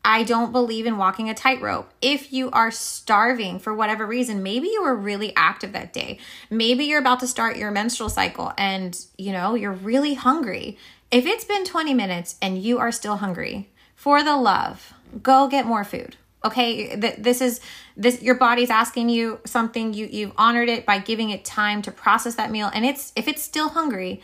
I 0.04 0.24
don't 0.24 0.52
believe 0.52 0.86
in 0.86 0.98
walking 0.98 1.30
a 1.30 1.34
tightrope. 1.34 1.92
If 2.02 2.34
you 2.34 2.50
are 2.52 2.72
starving 2.72 3.60
for 3.60 3.74
whatever 3.74 4.06
reason, 4.06 4.44
maybe 4.44 4.68
you 4.68 4.84
were 4.84 4.96
really 4.96 5.36
active 5.36 5.74
that 5.74 5.94
day. 5.94 6.20
Maybe 6.50 6.86
you're 6.86 7.00
about 7.00 7.20
to 7.22 7.28
start 7.28 7.58
your 7.58 7.72
menstrual 7.72 8.10
cycle 8.10 8.52
and, 8.58 9.00
you 9.18 9.32
know, 9.32 9.56
you're 9.56 9.72
really 9.72 10.16
hungry. 10.16 10.78
If 11.12 11.26
it's 11.26 11.44
been 11.44 11.66
20 11.66 11.94
minutes 11.94 12.36
and 12.42 12.62
you 12.62 12.80
are 12.80 12.92
still 12.92 13.18
hungry, 13.18 13.70
for 13.96 14.24
the 14.24 14.38
love, 14.38 14.94
go 15.22 15.48
get 15.48 15.66
more 15.66 15.84
food. 15.84 16.16
Okay? 16.44 16.96
This 16.96 17.42
is 17.42 17.60
this 17.96 18.22
your 18.22 18.36
body's 18.36 18.70
asking 18.70 19.10
you 19.10 19.40
something, 19.46 19.94
you 19.94 20.08
you've 20.10 20.32
honored 20.38 20.70
it 20.70 20.86
by 20.86 20.98
giving 20.98 21.30
it 21.30 21.46
time 21.46 21.82
to 21.84 21.92
process 21.92 22.36
that 22.36 22.50
meal 22.50 22.72
and 22.74 22.86
it's 22.86 23.12
if 23.16 23.28
it's 23.28 23.44
still 23.44 23.70
hungry, 23.70 24.22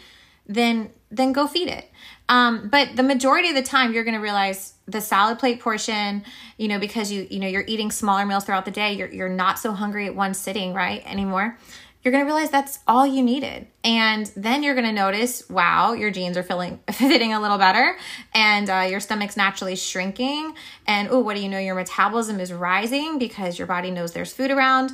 then 0.48 0.90
then 1.12 1.32
go 1.32 1.46
feed 1.46 1.68
it. 1.68 1.90
Um, 2.30 2.70
but 2.70 2.96
the 2.96 3.04
majority 3.04 3.50
of 3.50 3.56
the 3.56 3.62
time, 3.62 3.94
you're 3.94 4.04
going 4.04 4.16
to 4.16 4.22
realize 4.22 4.74
the 4.86 5.00
salad 5.00 5.40
plate 5.40 5.62
portion, 5.62 6.24
you 6.58 6.68
know, 6.68 6.80
because 6.80 7.12
you 7.12 7.28
you 7.30 7.40
know 7.40 7.48
you're 7.48 7.66
eating 7.68 7.92
smaller 7.92 8.26
meals 8.26 8.46
throughout 8.46 8.66
the 8.66 8.72
day, 8.72 8.94
you're 8.94 9.10
you're 9.10 9.30
not 9.30 9.60
so 9.60 9.72
hungry 9.72 10.08
at 10.08 10.16
one 10.16 10.34
sitting, 10.34 10.74
right, 10.74 11.06
anymore. 11.06 11.58
You're 12.08 12.14
going 12.14 12.24
to 12.26 12.32
realize 12.32 12.50
that's 12.50 12.80
all 12.88 13.06
you 13.06 13.22
needed. 13.22 13.68
And 13.84 14.28
then 14.28 14.64
you're 14.64 14.76
going 14.76 14.88
to 14.88 14.94
notice, 14.94 15.50
wow, 15.50 15.92
your 15.92 16.10
jeans 16.10 16.38
are 16.38 16.44
feeling 16.44 16.80
fitting 16.94 17.34
a 17.34 17.42
little 17.42 17.58
better 17.58 17.98
and 18.34 18.70
uh, 18.70 18.88
your 18.90 19.02
stomach's 19.02 19.36
naturally 19.36 19.76
shrinking. 19.76 20.56
And 20.86 21.10
oh, 21.12 21.20
what 21.20 21.36
do 21.36 21.42
you 21.42 21.50
know? 21.50 21.60
Your 21.60 21.76
metabolism 21.76 22.40
is 22.40 22.54
rising 22.54 23.20
because 23.20 23.60
your 23.60 23.68
body 23.68 23.92
knows 23.92 24.14
there's 24.14 24.32
food 24.32 24.52
around. 24.52 24.92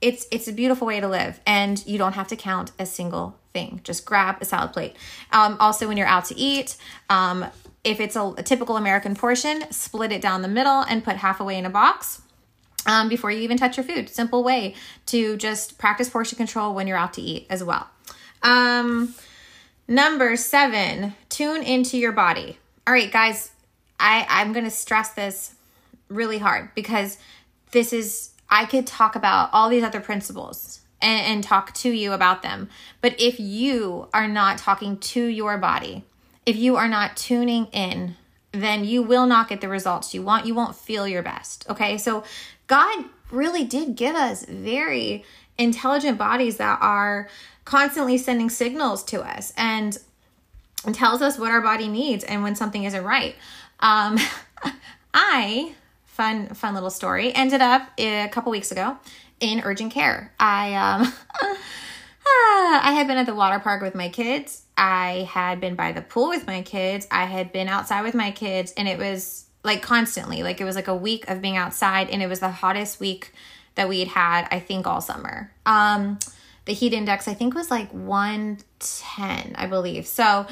It's 0.00 0.28
it's 0.30 0.46
a 0.46 0.52
beautiful 0.52 0.86
way 0.86 1.00
to 1.00 1.08
live 1.08 1.40
and 1.48 1.84
you 1.84 1.98
don't 1.98 2.12
have 2.12 2.28
to 2.28 2.36
count 2.36 2.70
a 2.78 2.86
single 2.86 3.36
thing. 3.52 3.80
Just 3.82 4.06
grab 4.06 4.36
a 4.40 4.44
salad 4.44 4.72
plate. 4.72 4.94
Um, 5.32 5.56
also, 5.58 5.88
when 5.88 5.96
you're 5.96 6.06
out 6.06 6.26
to 6.26 6.38
eat, 6.38 6.76
um, 7.10 7.44
if 7.82 7.98
it's 7.98 8.14
a, 8.14 8.22
a, 8.38 8.44
typical 8.44 8.76
American 8.76 9.16
portion, 9.16 9.64
split 9.72 10.12
it 10.12 10.22
down 10.22 10.42
the 10.42 10.48
middle 10.48 10.82
and 10.82 11.02
put 11.02 11.16
half 11.16 11.40
away 11.40 11.58
in 11.58 11.66
a 11.66 11.70
box. 11.70 12.22
Um, 12.88 13.08
before 13.08 13.32
you 13.32 13.40
even 13.40 13.56
touch 13.56 13.76
your 13.76 13.82
food. 13.84 14.08
Simple 14.08 14.44
way 14.44 14.76
to 15.06 15.36
just 15.36 15.76
practice 15.76 16.08
portion 16.08 16.36
control 16.36 16.72
when 16.72 16.86
you're 16.86 16.96
out 16.96 17.14
to 17.14 17.20
eat 17.20 17.46
as 17.50 17.64
well. 17.64 17.88
Um, 18.44 19.12
number 19.88 20.36
seven, 20.36 21.14
tune 21.28 21.64
into 21.64 21.98
your 21.98 22.12
body. 22.12 22.58
All 22.86 22.94
right, 22.94 23.10
guys, 23.10 23.50
I, 23.98 24.24
I'm 24.28 24.52
going 24.52 24.64
to 24.66 24.70
stress 24.70 25.10
this 25.14 25.56
really 26.08 26.38
hard 26.38 26.70
because 26.76 27.18
this 27.72 27.92
is, 27.92 28.30
I 28.48 28.66
could 28.66 28.86
talk 28.86 29.16
about 29.16 29.50
all 29.52 29.68
these 29.68 29.82
other 29.82 30.00
principles 30.00 30.80
and, 31.02 31.26
and 31.26 31.44
talk 31.44 31.74
to 31.74 31.90
you 31.90 32.12
about 32.12 32.42
them. 32.42 32.68
But 33.00 33.20
if 33.20 33.40
you 33.40 34.08
are 34.14 34.28
not 34.28 34.58
talking 34.58 34.98
to 34.98 35.24
your 35.24 35.58
body, 35.58 36.04
if 36.44 36.54
you 36.54 36.76
are 36.76 36.88
not 36.88 37.16
tuning 37.16 37.66
in, 37.72 38.14
then 38.52 38.84
you 38.84 39.02
will 39.02 39.26
not 39.26 39.48
get 39.48 39.60
the 39.60 39.68
results 39.68 40.14
you 40.14 40.22
want. 40.22 40.46
You 40.46 40.54
won't 40.54 40.76
feel 40.76 41.06
your 41.06 41.22
best. 41.22 41.68
Okay. 41.68 41.98
So 41.98 42.24
God 42.66 43.04
really 43.30 43.64
did 43.64 43.96
give 43.96 44.14
us 44.14 44.44
very 44.44 45.24
intelligent 45.58 46.18
bodies 46.18 46.58
that 46.58 46.78
are 46.80 47.28
constantly 47.64 48.18
sending 48.18 48.50
signals 48.50 49.02
to 49.04 49.20
us 49.22 49.52
and, 49.56 49.98
tells 50.92 51.20
us 51.20 51.36
what 51.36 51.50
our 51.50 51.60
body 51.60 51.88
needs 51.88 52.22
and 52.22 52.44
when 52.44 52.54
something 52.54 52.84
isn't 52.84 53.02
right. 53.02 53.34
Um, 53.80 54.18
I 55.14 55.74
fun 56.04 56.48
fun 56.54 56.74
little 56.74 56.90
story 56.90 57.34
ended 57.34 57.60
up 57.60 57.88
a 57.98 58.28
couple 58.28 58.52
weeks 58.52 58.70
ago 58.70 58.96
in 59.40 59.62
urgent 59.64 59.92
care. 59.92 60.32
I 60.38 60.74
um 60.74 61.12
I 62.26 62.92
had 62.94 63.06
been 63.06 63.18
at 63.18 63.26
the 63.26 63.34
water 63.34 63.58
park 63.58 63.82
with 63.82 63.94
my 63.94 64.08
kids. 64.08 64.62
I 64.76 65.28
had 65.30 65.60
been 65.60 65.74
by 65.74 65.92
the 65.92 66.02
pool 66.02 66.28
with 66.28 66.46
my 66.46 66.62
kids. 66.62 67.06
I 67.10 67.24
had 67.24 67.52
been 67.52 67.68
outside 67.68 68.02
with 68.02 68.14
my 68.14 68.30
kids 68.30 68.72
and 68.76 68.86
it 68.86 68.98
was 68.98 69.45
like 69.66 69.82
constantly. 69.82 70.42
Like 70.42 70.60
it 70.60 70.64
was 70.64 70.76
like 70.76 70.88
a 70.88 70.96
week 70.96 71.28
of 71.28 71.42
being 71.42 71.56
outside 71.56 72.08
and 72.08 72.22
it 72.22 72.28
was 72.28 72.40
the 72.40 72.50
hottest 72.50 73.00
week 73.00 73.34
that 73.74 73.88
we 73.88 73.98
had 74.00 74.08
had 74.08 74.48
I 74.50 74.60
think 74.60 74.86
all 74.86 75.00
summer. 75.00 75.52
Um 75.66 76.18
the 76.64 76.72
heat 76.72 76.92
index 76.92 77.28
I 77.28 77.34
think 77.34 77.54
was 77.54 77.70
like 77.70 77.90
110, 77.90 79.54
I 79.56 79.66
believe. 79.66 80.06
So 80.06 80.46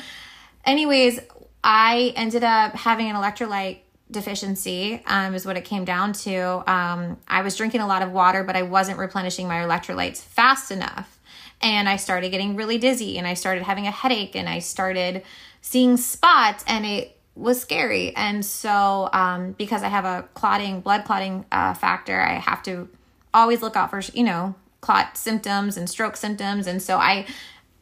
anyways, 0.64 1.20
I 1.62 2.12
ended 2.16 2.44
up 2.44 2.74
having 2.74 3.08
an 3.08 3.16
electrolyte 3.16 3.78
deficiency 4.10 5.02
um, 5.06 5.34
is 5.34 5.46
what 5.46 5.56
it 5.56 5.64
came 5.64 5.84
down 5.84 6.12
to. 6.12 6.70
Um, 6.70 7.18
I 7.26 7.42
was 7.42 7.56
drinking 7.56 7.80
a 7.80 7.86
lot 7.86 8.02
of 8.02 8.12
water, 8.12 8.44
but 8.44 8.56
I 8.56 8.62
wasn't 8.62 8.98
replenishing 8.98 9.48
my 9.48 9.56
electrolytes 9.56 10.18
fast 10.18 10.70
enough. 10.70 11.18
And 11.60 11.88
I 11.88 11.96
started 11.96 12.30
getting 12.30 12.56
really 12.56 12.78
dizzy 12.78 13.16
and 13.16 13.26
I 13.26 13.34
started 13.34 13.64
having 13.64 13.86
a 13.86 13.90
headache 13.90 14.36
and 14.36 14.48
I 14.48 14.58
started 14.58 15.22
seeing 15.62 15.96
spots 15.96 16.62
and 16.66 16.84
it 16.84 17.16
was 17.36 17.60
scary. 17.60 18.14
And 18.16 18.44
so, 18.44 19.08
um, 19.12 19.52
because 19.52 19.82
I 19.82 19.88
have 19.88 20.04
a 20.04 20.28
clotting, 20.34 20.80
blood 20.80 21.04
clotting 21.04 21.44
uh, 21.50 21.74
factor, 21.74 22.20
I 22.20 22.34
have 22.34 22.62
to 22.64 22.88
always 23.32 23.62
look 23.62 23.76
out 23.76 23.90
for, 23.90 24.00
you 24.12 24.24
know, 24.24 24.54
clot 24.80 25.16
symptoms 25.16 25.76
and 25.76 25.88
stroke 25.88 26.16
symptoms. 26.16 26.66
And 26.66 26.80
so 26.80 26.98
I 26.98 27.26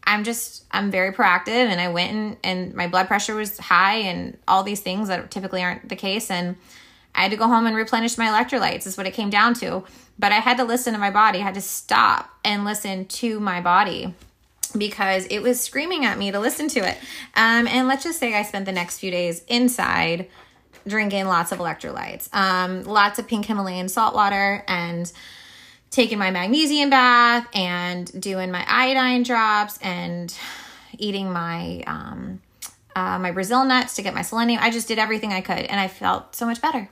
I'm 0.04 0.24
just 0.24 0.64
I'm 0.70 0.90
very 0.90 1.12
proactive 1.12 1.48
and 1.48 1.80
I 1.80 1.88
went 1.88 2.12
and, 2.12 2.36
and 2.42 2.74
my 2.74 2.88
blood 2.88 3.06
pressure 3.06 3.34
was 3.34 3.58
high 3.58 3.96
and 3.96 4.36
all 4.48 4.62
these 4.62 4.80
things 4.80 5.08
that 5.08 5.30
typically 5.30 5.62
aren't 5.62 5.88
the 5.88 5.96
case 5.96 6.30
and 6.30 6.56
I 7.14 7.22
had 7.22 7.30
to 7.30 7.36
go 7.36 7.46
home 7.46 7.66
and 7.66 7.76
replenish 7.76 8.16
my 8.16 8.26
electrolytes 8.26 8.86
is 8.86 8.96
what 8.96 9.06
it 9.06 9.12
came 9.12 9.30
down 9.30 9.54
to. 9.54 9.84
But 10.18 10.32
I 10.32 10.36
had 10.36 10.56
to 10.56 10.64
listen 10.64 10.94
to 10.94 10.98
my 10.98 11.10
body. 11.10 11.40
I 11.40 11.42
had 11.42 11.54
to 11.54 11.60
stop 11.60 12.30
and 12.44 12.64
listen 12.64 13.04
to 13.06 13.38
my 13.38 13.60
body 13.60 14.14
because 14.76 15.26
it 15.26 15.40
was 15.40 15.60
screaming 15.60 16.04
at 16.04 16.18
me 16.18 16.30
to 16.30 16.38
listen 16.38 16.68
to 16.68 16.80
it. 16.80 16.98
Um, 17.34 17.66
and 17.66 17.88
let's 17.88 18.04
just 18.04 18.18
say 18.18 18.34
I 18.34 18.42
spent 18.42 18.66
the 18.66 18.72
next 18.72 18.98
few 18.98 19.10
days 19.10 19.42
inside 19.48 20.28
drinking 20.86 21.26
lots 21.26 21.52
of 21.52 21.58
electrolytes, 21.58 22.32
um, 22.34 22.82
lots 22.84 23.18
of 23.18 23.28
pink 23.28 23.46
Himalayan 23.46 23.88
salt 23.88 24.14
water 24.14 24.64
and 24.66 25.10
taking 25.90 26.18
my 26.18 26.30
magnesium 26.30 26.90
bath 26.90 27.46
and 27.54 28.20
doing 28.20 28.50
my 28.50 28.64
iodine 28.66 29.22
drops 29.22 29.78
and 29.82 30.34
eating 30.98 31.30
my 31.30 31.82
um, 31.86 32.40
uh, 32.94 33.18
my 33.18 33.30
Brazil 33.30 33.64
nuts 33.64 33.96
to 33.96 34.02
get 34.02 34.14
my 34.14 34.22
selenium. 34.22 34.60
I 34.62 34.70
just 34.70 34.88
did 34.88 34.98
everything 34.98 35.32
I 35.32 35.40
could, 35.40 35.64
and 35.64 35.80
I 35.80 35.88
felt 35.88 36.34
so 36.36 36.46
much 36.46 36.60
better. 36.60 36.88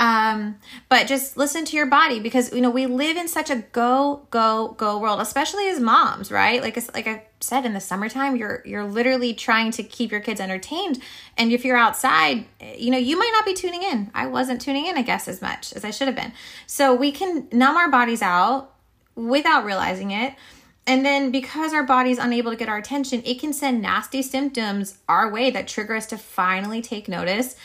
Um, 0.00 0.60
but 0.88 1.08
just 1.08 1.36
listen 1.36 1.64
to 1.64 1.76
your 1.76 1.86
body 1.86 2.20
because 2.20 2.52
you 2.52 2.60
know 2.60 2.70
we 2.70 2.86
live 2.86 3.16
in 3.16 3.26
such 3.26 3.50
a 3.50 3.56
go 3.72 4.26
go 4.30 4.76
go 4.78 4.98
world, 4.98 5.20
especially 5.20 5.68
as 5.68 5.80
moms, 5.80 6.30
right? 6.30 6.62
Like 6.62 6.76
like 6.94 7.08
I 7.08 7.24
said, 7.40 7.64
in 7.64 7.74
the 7.74 7.80
summertime, 7.80 8.36
you're 8.36 8.62
you're 8.64 8.84
literally 8.84 9.34
trying 9.34 9.72
to 9.72 9.82
keep 9.82 10.12
your 10.12 10.20
kids 10.20 10.40
entertained, 10.40 11.02
and 11.36 11.50
if 11.50 11.64
you're 11.64 11.76
outside, 11.76 12.44
you 12.76 12.92
know 12.92 12.98
you 12.98 13.18
might 13.18 13.32
not 13.34 13.44
be 13.44 13.54
tuning 13.54 13.82
in. 13.82 14.10
I 14.14 14.26
wasn't 14.26 14.60
tuning 14.60 14.86
in, 14.86 14.96
I 14.96 15.02
guess, 15.02 15.26
as 15.26 15.42
much 15.42 15.72
as 15.72 15.84
I 15.84 15.90
should 15.90 16.06
have 16.06 16.16
been. 16.16 16.32
So 16.68 16.94
we 16.94 17.10
can 17.10 17.48
numb 17.50 17.76
our 17.76 17.90
bodies 17.90 18.22
out 18.22 18.74
without 19.16 19.64
realizing 19.64 20.12
it. 20.12 20.34
And 20.86 21.04
then 21.04 21.30
because 21.30 21.74
our 21.74 21.82
body's 21.82 22.16
unable 22.16 22.50
to 22.50 22.56
get 22.56 22.68
our 22.68 22.78
attention, 22.78 23.22
it 23.26 23.40
can 23.40 23.52
send 23.52 23.82
nasty 23.82 24.22
symptoms 24.22 24.96
our 25.06 25.30
way 25.30 25.50
that 25.50 25.68
trigger 25.68 25.96
us 25.96 26.06
to 26.06 26.16
finally 26.16 26.80
take 26.80 27.08
notice 27.08 27.56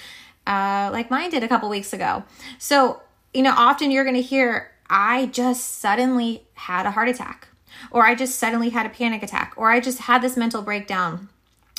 uh, 0.46 0.90
like 0.92 1.10
mine 1.10 1.30
did 1.30 1.44
a 1.44 1.48
couple 1.48 1.70
weeks 1.70 1.94
ago. 1.94 2.24
So, 2.58 3.02
you 3.34 3.42
know, 3.42 3.54
often 3.56 3.92
you're 3.92 4.04
going 4.04 4.16
to 4.16 4.22
hear, 4.22 4.72
I 4.90 5.28
just 5.28 5.80
suddenly 5.80 6.44
had 6.54 6.86
a 6.86 6.92
heart 6.92 7.10
attack, 7.10 7.48
or 7.92 8.06
I 8.06 8.16
just 8.16 8.38
suddenly 8.38 8.70
had 8.70 8.86
a 8.86 8.90
panic 8.90 9.24
attack, 9.24 9.54
or 9.58 9.72
I 9.72 9.80
just 9.80 10.00
had 10.02 10.22
this 10.22 10.38
mental 10.38 10.62
breakdown, 10.62 11.30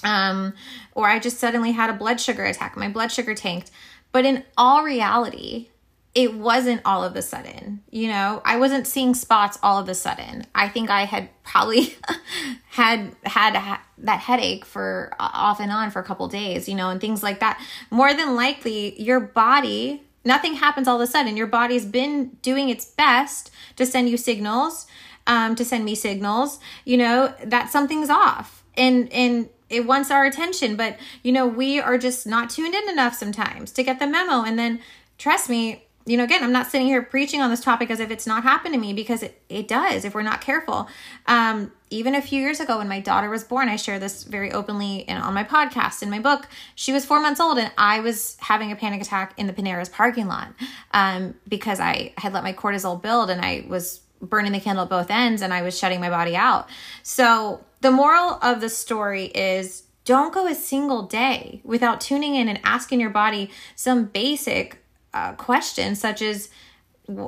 um, 0.03 0.55
or 0.95 1.09
I 1.09 1.19
just 1.19 1.39
suddenly 1.39 1.73
had 1.73 1.91
a 1.91 1.95
blood 1.95 2.21
sugar 2.21 2.45
attack. 2.45 2.77
My 2.77 2.89
blood 2.89 3.13
sugar 3.13 3.35
tanked. 3.35 3.71
But 4.13 4.25
in 4.25 4.45
all 4.57 4.85
reality, 4.85 5.69
it 6.15 6.35
wasn't 6.35 6.81
all 6.85 7.03
of 7.03 7.17
a 7.17 7.23
sudden, 7.23 7.83
you 7.91 8.07
know, 8.07 8.41
I 8.45 8.57
wasn't 8.57 8.87
seeing 8.87 9.15
spots 9.15 9.59
all 9.65 9.81
of 9.81 9.89
a 9.89 9.95
sudden. 9.95 10.47
I 10.55 10.69
think 10.69 10.89
I 10.89 11.07
had 11.07 11.29
probably 11.43 11.97
had 12.71 13.17
had 13.25 13.81
that 13.99 14.21
headache 14.21 14.65
for 14.65 15.13
uh, 15.19 15.31
off 15.33 15.59
and 15.59 15.73
on 15.73 15.91
for 15.91 15.99
a 15.99 16.05
couple 16.05 16.29
days, 16.29 16.69
you 16.69 16.77
know, 16.77 16.91
and 16.91 17.01
things 17.01 17.23
like 17.23 17.41
that. 17.41 17.61
More 17.91 18.15
than 18.15 18.37
likely, 18.37 19.01
your 19.01 19.19
body, 19.19 20.05
nothing 20.25 20.55
happens 20.55 20.87
all 20.87 20.97
of 20.97 21.03
a 21.03 21.11
sudden. 21.11 21.37
Your 21.37 21.49
body's 21.49 21.85
been 21.85 22.37
doing 22.43 22.69
its 22.69 22.85
best 22.85 23.51
to 23.75 23.85
send 23.85 24.09
you 24.09 24.17
signals, 24.17 24.87
um, 25.27 25.57
to 25.57 25.65
send 25.65 25.85
me 25.85 25.97
signals, 25.97 26.61
you 26.85 26.97
know, 26.97 27.35
that 27.43 27.71
something's 27.71 28.11
off. 28.11 28.63
And 28.77 29.13
and 29.13 29.49
it 29.69 29.85
wants 29.85 30.13
our 30.13 30.25
attention, 30.25 30.77
but 30.77 30.97
you 31.25 31.33
know, 31.33 31.47
we 31.49 31.81
are 31.81 31.99
just 31.99 32.25
not 32.25 32.51
tuned 32.51 32.75
in 32.75 32.89
enough 32.89 33.15
sometimes 33.15 33.73
to 33.73 33.83
get 33.83 33.99
the 33.99 34.07
memo. 34.07 34.45
And 34.45 34.57
then 34.57 34.81
trust 35.19 35.51
me, 35.51 35.84
you 36.07 36.19
know, 36.19 36.25
again, 36.25 36.43
I'm 36.43 36.53
not 36.53 36.71
sitting 36.71 36.87
here 36.87 37.03
preaching 37.03 37.41
on 37.41 37.49
this 37.49 37.61
topic 37.61 37.91
as 37.91 37.99
if 37.99 38.11
it's 38.11 38.27
not 38.27 38.43
happened 38.43 38.75
to 38.75 38.81
me 38.81 38.93
because 38.93 39.23
it, 39.23 39.41
it 39.49 39.67
does 39.67 40.05
if 40.05 40.15
we're 40.15 40.23
not 40.23 40.43
careful. 40.43 40.87
Um, 41.27 41.73
even 41.89 42.15
a 42.15 42.21
few 42.21 42.41
years 42.41 42.61
ago 42.61 42.79
when 42.79 42.89
my 42.89 43.01
daughter 43.01 43.31
was 43.31 43.43
born, 43.43 43.69
I 43.69 43.77
share 43.77 43.99
this 43.99 44.25
very 44.25 44.53
openly 44.53 44.99
in, 44.99 45.17
on 45.17 45.33
my 45.33 45.45
podcast, 45.45 46.03
in 46.03 46.11
my 46.11 46.19
book. 46.19 46.47
She 46.75 46.93
was 46.93 47.07
four 47.07 47.21
months 47.21 47.41
old 47.41 47.57
and 47.57 47.73
I 47.79 48.01
was 48.01 48.37
having 48.41 48.71
a 48.71 48.77
panic 48.77 49.01
attack 49.01 49.33
in 49.39 49.47
the 49.47 49.55
Panera's 49.55 49.89
parking 49.89 50.27
lot 50.27 50.49
um, 50.93 51.35
because 51.49 51.81
I 51.81 52.13
had 52.19 52.35
let 52.35 52.43
my 52.43 52.53
cortisol 52.53 53.01
build 53.01 53.31
and 53.31 53.41
I 53.41 53.65
was 53.67 54.01
burning 54.21 54.53
the 54.53 54.61
candle 54.61 54.85
at 54.85 54.91
both 54.91 55.11
ends 55.11 55.41
and 55.41 55.55
I 55.55 55.63
was 55.63 55.79
shutting 55.79 56.01
my 56.01 56.11
body 56.11 56.37
out. 56.37 56.69
So 57.03 57.65
the 57.81 57.91
moral 57.91 58.39
of 58.43 58.61
the 58.61 58.69
story 58.69 59.27
is 59.27 59.85
don't 60.05 60.35
go 60.35 60.47
a 60.47 60.55
single 60.55 61.03
day 61.03 61.63
without 61.65 62.01
tuning 62.01 62.35
in 62.35 62.49
and 62.49 62.61
asking 62.63 63.01
your 63.01 63.11
body 63.11 63.51
some 63.75 64.05
basic 64.05 64.84
uh, 65.15 65.33
questions, 65.35 66.01
such 66.01 66.21
as 66.21 66.51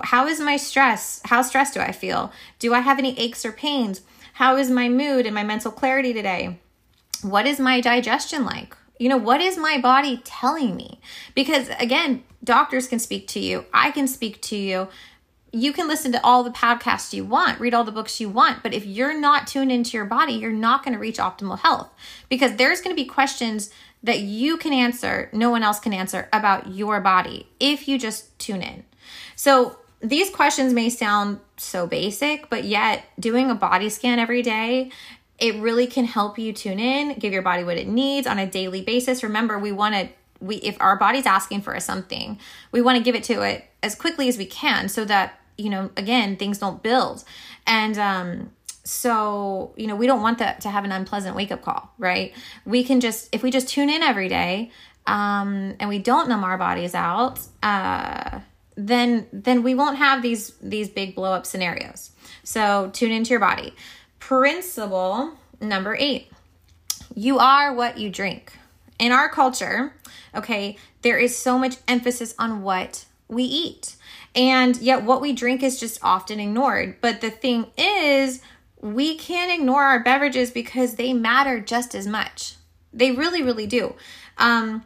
How 0.03 0.27
is 0.27 0.41
my 0.41 0.57
stress? 0.57 1.23
How 1.25 1.41
stressed 1.43 1.75
do 1.75 1.81
I 1.81 1.93
feel? 1.93 2.33
Do 2.59 2.75
I 2.75 2.81
have 2.81 2.99
any 2.99 3.19
aches 3.19 3.45
or 3.45 3.53
pains? 3.53 4.03
How 4.35 4.57
is 4.57 4.71
my 4.71 4.89
mood 4.89 5.25
and 5.25 5.35
my 5.35 5.45
mental 5.45 5.73
clarity 5.73 6.13
today? 6.13 6.59
What 7.23 7.47
is 7.47 7.59
my 7.59 7.81
digestion 7.81 8.45
like? 8.45 8.77
You 8.99 9.09
know, 9.09 9.17
what 9.17 9.41
is 9.41 9.57
my 9.57 9.79
body 9.79 10.21
telling 10.25 10.77
me? 10.77 11.01
Because 11.35 11.69
again, 11.79 12.23
doctors 12.45 12.89
can 12.89 12.99
speak 12.99 13.29
to 13.29 13.41
you, 13.41 13.65
I 13.73 13.91
can 13.91 14.09
speak 14.09 14.43
to 14.43 14.57
you. 14.57 14.89
You 15.53 15.73
can 15.73 15.89
listen 15.89 16.13
to 16.13 16.23
all 16.23 16.43
the 16.43 16.51
podcasts 16.51 17.15
you 17.15 17.25
want, 17.25 17.61
read 17.61 17.73
all 17.73 17.85
the 17.85 17.93
books 17.93 18.21
you 18.21 18.29
want, 18.29 18.63
but 18.63 18.75
if 18.75 18.85
you're 18.85 19.19
not 19.19 19.47
tuned 19.47 19.73
into 19.73 19.97
your 19.97 20.05
body, 20.05 20.35
you're 20.35 20.53
not 20.53 20.85
going 20.85 20.93
to 20.93 21.01
reach 21.01 21.17
optimal 21.17 21.61
health 21.61 21.89
because 22.29 22.57
there's 22.57 22.83
going 22.83 22.95
to 22.95 23.03
be 23.03 23.09
questions 23.09 23.71
that 24.07 24.21
you 24.21 24.57
can 24.57 24.73
answer, 24.73 25.29
no 25.33 25.51
one 25.51 25.63
else 25.63 25.79
can 25.79 25.93
answer 25.93 26.29
about 26.33 26.69
your 26.69 27.01
body 27.01 27.49
if 27.61 27.87
you 27.87 27.99
just 27.99 28.37
tune 28.39 28.63
in. 28.63 28.85
So, 29.37 29.79
these 30.01 30.29
questions 30.31 30.75
may 30.75 30.91
sound 30.91 31.41
so 31.57 31.87
basic, 31.87 32.51
but 32.51 32.65
yet 32.65 33.05
doing 33.19 33.51
a 33.51 33.55
body 33.55 33.89
scan 33.89 34.19
every 34.19 34.43
day 34.43 34.91
it 35.39 35.55
really 35.57 35.87
can 35.87 36.05
help 36.05 36.39
you 36.39 36.53
tune 36.53 36.81
in, 36.81 37.19
give 37.19 37.33
your 37.33 37.43
body 37.43 37.63
what 37.65 37.77
it 37.77 37.89
needs 37.89 38.27
on 38.27 38.39
a 38.39 38.47
daily 38.47 38.83
basis. 38.83 39.23
Remember, 39.23 39.59
we 39.59 39.73
want 39.73 39.95
to 39.95 40.09
we 40.41 40.57
if 40.57 40.77
our 40.81 40.97
body's 40.97 41.27
asking 41.27 41.63
for 41.63 41.79
something, 41.81 42.39
we 42.73 42.83
want 42.83 42.99
to 42.99 43.05
give 43.05 43.15
it 43.15 43.25
to 43.25 43.43
it 43.43 43.65
as 43.83 43.95
quickly 43.95 44.29
as 44.29 44.37
we 44.37 44.47
can 44.47 44.89
so 44.89 45.05
that, 45.05 45.39
you 45.57 45.71
know, 45.71 45.91
again, 45.97 46.37
things 46.37 46.59
don't 46.59 46.83
build. 46.83 47.25
And 47.67 47.99
um 47.99 48.51
so, 48.87 49.73
you 49.77 49.87
know, 49.87 49.97
we 49.97 50.07
don't 50.07 50.23
want 50.23 50.39
that 50.39 50.61
to 50.63 50.71
have 50.71 50.85
an 50.85 50.93
unpleasant 50.93 51.35
wake 51.35 51.51
up 51.51 51.63
call, 51.63 51.93
right? 51.99 52.33
We 52.65 52.85
can 52.85 53.01
just 53.01 53.29
if 53.33 53.43
we 53.43 53.51
just 53.51 53.69
tune 53.69 53.91
in 53.91 54.03
every 54.03 54.29
day, 54.29 54.71
um 55.07 55.75
and 55.81 55.89
we 55.89 55.99
don't 55.99 56.29
numb 56.29 56.45
our 56.45 56.57
bodies 56.57 56.95
out, 56.95 57.41
uh 57.63 58.41
then 58.77 59.27
then 59.33 59.63
we 59.63 59.75
won't 59.75 59.97
have 59.97 60.23
these 60.23 60.53
these 60.63 60.89
big 60.89 61.15
blow 61.15 61.33
up 61.33 61.47
scenarios. 61.47 62.13
So, 62.45 62.91
tune 62.93 63.11
into 63.11 63.31
your 63.31 63.41
body. 63.41 63.75
Principle 64.19 65.33
number 65.61 65.97
eight 65.99 66.31
you 67.15 67.39
are 67.39 67.75
what 67.75 67.99
you 67.99 68.11
drink. 68.11 68.53
In 68.99 69.11
our 69.11 69.29
culture, 69.29 69.95
okay, 70.35 70.77
there 71.03 71.19
is 71.19 71.37
so 71.37 71.59
much 71.59 71.77
emphasis 71.89 72.35
on 72.39 72.63
what 72.63 73.07
we 73.29 73.43
eat. 73.43 73.97
And 74.35 74.77
yet, 74.77 75.03
what 75.03 75.21
we 75.23 75.33
drink 75.33 75.63
is 75.63 75.81
just 75.81 75.99
often 76.03 76.39
ignored. 76.41 76.97
But 77.01 77.23
the 77.23 77.31
thing 77.31 77.67
is, 77.77 78.43
we 78.95 79.17
can't 79.17 79.53
ignore 79.53 79.83
our 79.83 80.03
beverages 80.03 80.51
because 80.51 80.95
they 80.95 81.13
matter 81.13 81.61
just 81.61 81.95
as 81.95 82.07
much. 82.07 82.57
They 82.93 83.13
really, 83.13 83.43
really 83.43 83.67
do. 83.67 83.95
Um, 84.39 84.85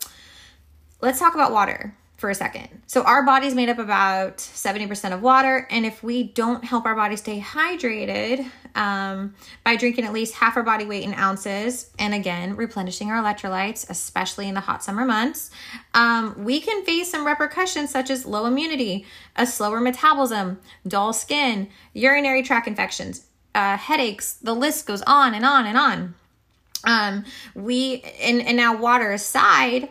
let's 1.00 1.18
talk 1.18 1.34
about 1.34 1.52
water 1.52 1.94
for 2.20 2.28
a 2.28 2.34
second. 2.34 2.68
So, 2.86 3.02
our 3.02 3.24
body's 3.24 3.54
made 3.54 3.70
up 3.70 3.78
about 3.78 4.36
70% 4.36 5.14
of 5.14 5.22
water. 5.22 5.66
And 5.70 5.86
if 5.86 6.02
we 6.02 6.22
don't 6.22 6.62
help 6.62 6.84
our 6.84 6.94
body 6.94 7.16
stay 7.16 7.40
hydrated 7.40 8.46
um, 8.74 9.34
by 9.64 9.76
drinking 9.76 10.04
at 10.04 10.12
least 10.12 10.34
half 10.34 10.54
our 10.56 10.62
body 10.62 10.84
weight 10.84 11.02
in 11.02 11.14
ounces, 11.14 11.90
and 11.98 12.12
again, 12.12 12.56
replenishing 12.56 13.10
our 13.10 13.22
electrolytes, 13.22 13.88
especially 13.88 14.48
in 14.48 14.54
the 14.54 14.60
hot 14.60 14.84
summer 14.84 15.06
months, 15.06 15.50
um, 15.94 16.34
we 16.44 16.60
can 16.60 16.84
face 16.84 17.10
some 17.10 17.26
repercussions 17.26 17.90
such 17.90 18.10
as 18.10 18.26
low 18.26 18.44
immunity, 18.44 19.06
a 19.36 19.46
slower 19.46 19.80
metabolism, 19.80 20.60
dull 20.86 21.14
skin, 21.14 21.68
urinary 21.94 22.42
tract 22.42 22.68
infections, 22.68 23.24
uh, 23.54 23.76
headaches. 23.76 24.34
The 24.34 24.54
list 24.54 24.86
goes 24.86 25.02
on 25.02 25.34
and 25.34 25.44
on 25.44 25.66
and 25.66 25.78
on. 25.78 26.14
Um, 26.84 27.24
we, 27.54 28.02
and, 28.20 28.40
and 28.40 28.56
now 28.56 28.76
water 28.76 29.12
aside, 29.12 29.90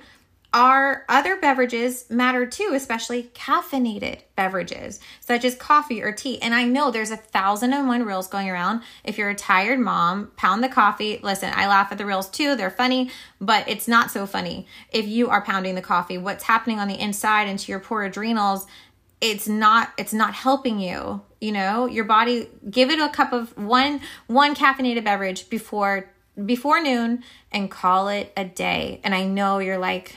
our 0.52 1.06
other 1.08 1.36
beverages 1.36 2.10
matter 2.10 2.44
too, 2.48 2.72
especially 2.74 3.30
caffeinated 3.36 4.22
beverages 4.36 5.00
such 5.20 5.46
as 5.46 5.54
coffee 5.54 6.02
or 6.02 6.12
tea. 6.12 6.42
And 6.42 6.56
I 6.56 6.64
know 6.64 6.90
there's 6.90 7.12
a 7.12 7.18
thousand 7.18 7.74
and 7.74 7.88
one 7.88 8.04
reels 8.04 8.28
going 8.28 8.50
around. 8.50 8.82
If 9.04 9.20
you're 9.20 9.30
a 9.30 9.36
tired 9.36 9.80
mom, 9.80 10.32
pound 10.38 10.64
the 10.64 10.70
coffee. 10.70 11.20
Listen, 11.22 11.54
I 11.56 11.68
laugh 11.68 11.92
at 11.92 12.00
the 12.00 12.06
reels 12.06 12.30
too. 12.30 12.56
They're 12.56 12.72
funny, 12.72 13.12
but 13.40 13.70
it's 13.70 13.88
not 13.88 14.10
so 14.10 14.26
funny 14.26 14.66
if 14.92 15.08
you 15.08 15.30
are 15.30 15.44
pounding 15.44 15.76
the 15.76 15.82
coffee. 15.82 16.18
What's 16.18 16.46
happening 16.46 16.80
on 16.80 16.88
the 16.88 17.00
inside 17.00 17.48
into 17.48 17.72
your 17.72 17.80
poor 17.80 18.04
adrenals? 18.04 18.66
It's 19.22 19.48
not 19.48 19.92
it's 19.98 20.14
not 20.14 20.34
helping 20.34 20.80
you. 20.80 21.22
You 21.42 21.52
know, 21.52 21.86
your 21.86 22.06
body 22.06 22.50
give 22.70 22.90
it 22.90 23.00
a 23.00 23.10
cup 23.10 23.34
of 23.34 23.58
one 23.58 24.02
one 24.28 24.56
caffeinated 24.56 25.04
beverage 25.04 25.50
before 25.50 26.10
before 26.46 26.82
noon 26.82 27.24
and 27.52 27.70
call 27.70 28.08
it 28.08 28.32
a 28.38 28.46
day. 28.46 29.02
And 29.04 29.14
I 29.14 29.26
know 29.26 29.60
you're 29.60 29.78
like 29.78 30.16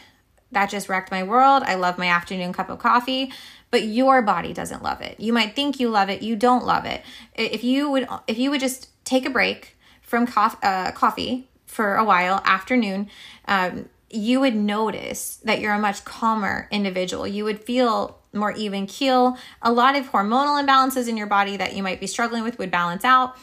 that 0.53 0.71
just 0.71 0.89
wrecked 0.89 1.11
my 1.11 1.23
world. 1.23 1.63
I 1.65 1.75
love 1.75 1.99
my 1.99 2.07
afternoon 2.07 2.53
cup 2.53 2.69
of 2.69 2.79
coffee, 2.79 3.33
but 3.71 3.85
your 3.85 4.23
body 4.23 4.53
doesn't 4.53 4.83
love 4.83 5.01
it. 5.01 5.19
You 5.19 5.33
might 5.33 5.57
think 5.57 5.81
you 5.81 5.89
love 5.89 6.11
it, 6.11 6.23
you 6.23 6.37
don't 6.37 6.65
love 6.65 6.85
it. 6.85 7.03
If 7.35 7.65
you 7.65 7.91
would 7.91 8.07
if 8.27 8.39
you 8.39 8.51
would 8.51 8.61
just 8.61 8.89
take 9.05 9.27
a 9.27 9.31
break 9.31 9.77
from 10.03 10.27
cof- 10.27 10.63
uh, 10.63 10.93
coffee 10.93 11.49
for 11.67 11.97
a 11.97 12.05
while 12.05 12.43
afternoon, 12.45 13.09
um, 13.49 13.89
you 14.11 14.41
would 14.41 14.55
notice 14.55 15.37
that 15.43 15.61
you're 15.61 15.73
a 15.73 15.79
much 15.79 16.05
calmer 16.05 16.69
individual. 16.71 17.27
You 17.27 17.45
would 17.45 17.61
feel 17.61 18.19
more 18.33 18.53
even 18.53 18.87
keel. 18.87 19.37
A 19.61 19.73
lot 19.73 19.97
of 19.97 20.11
hormonal 20.11 20.63
imbalances 20.63 21.09
in 21.09 21.17
your 21.17 21.27
body 21.27 21.57
that 21.57 21.75
you 21.75 21.83
might 21.83 22.01
be 22.01 22.07
struggling 22.07 22.43
with 22.43 22.59
would 22.59 22.71
balance 22.71 23.05
out. 23.05 23.37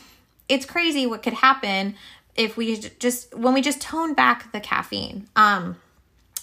It's 0.47 0.65
crazy 0.65 1.05
what 1.05 1.21
could 1.21 1.33
happen 1.33 1.95
if 2.35 2.57
we 2.57 2.77
just 2.77 3.35
when 3.35 3.53
we 3.53 3.61
just 3.61 3.81
tone 3.81 4.13
back 4.13 4.51
the 4.51 4.59
caffeine. 4.59 5.27
Um, 5.35 5.77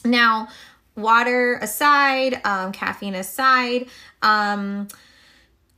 now, 0.05 0.49
water 0.95 1.59
aside, 1.61 2.41
um, 2.45 2.73
caffeine 2.73 3.15
aside, 3.15 3.89
um, 4.23 4.89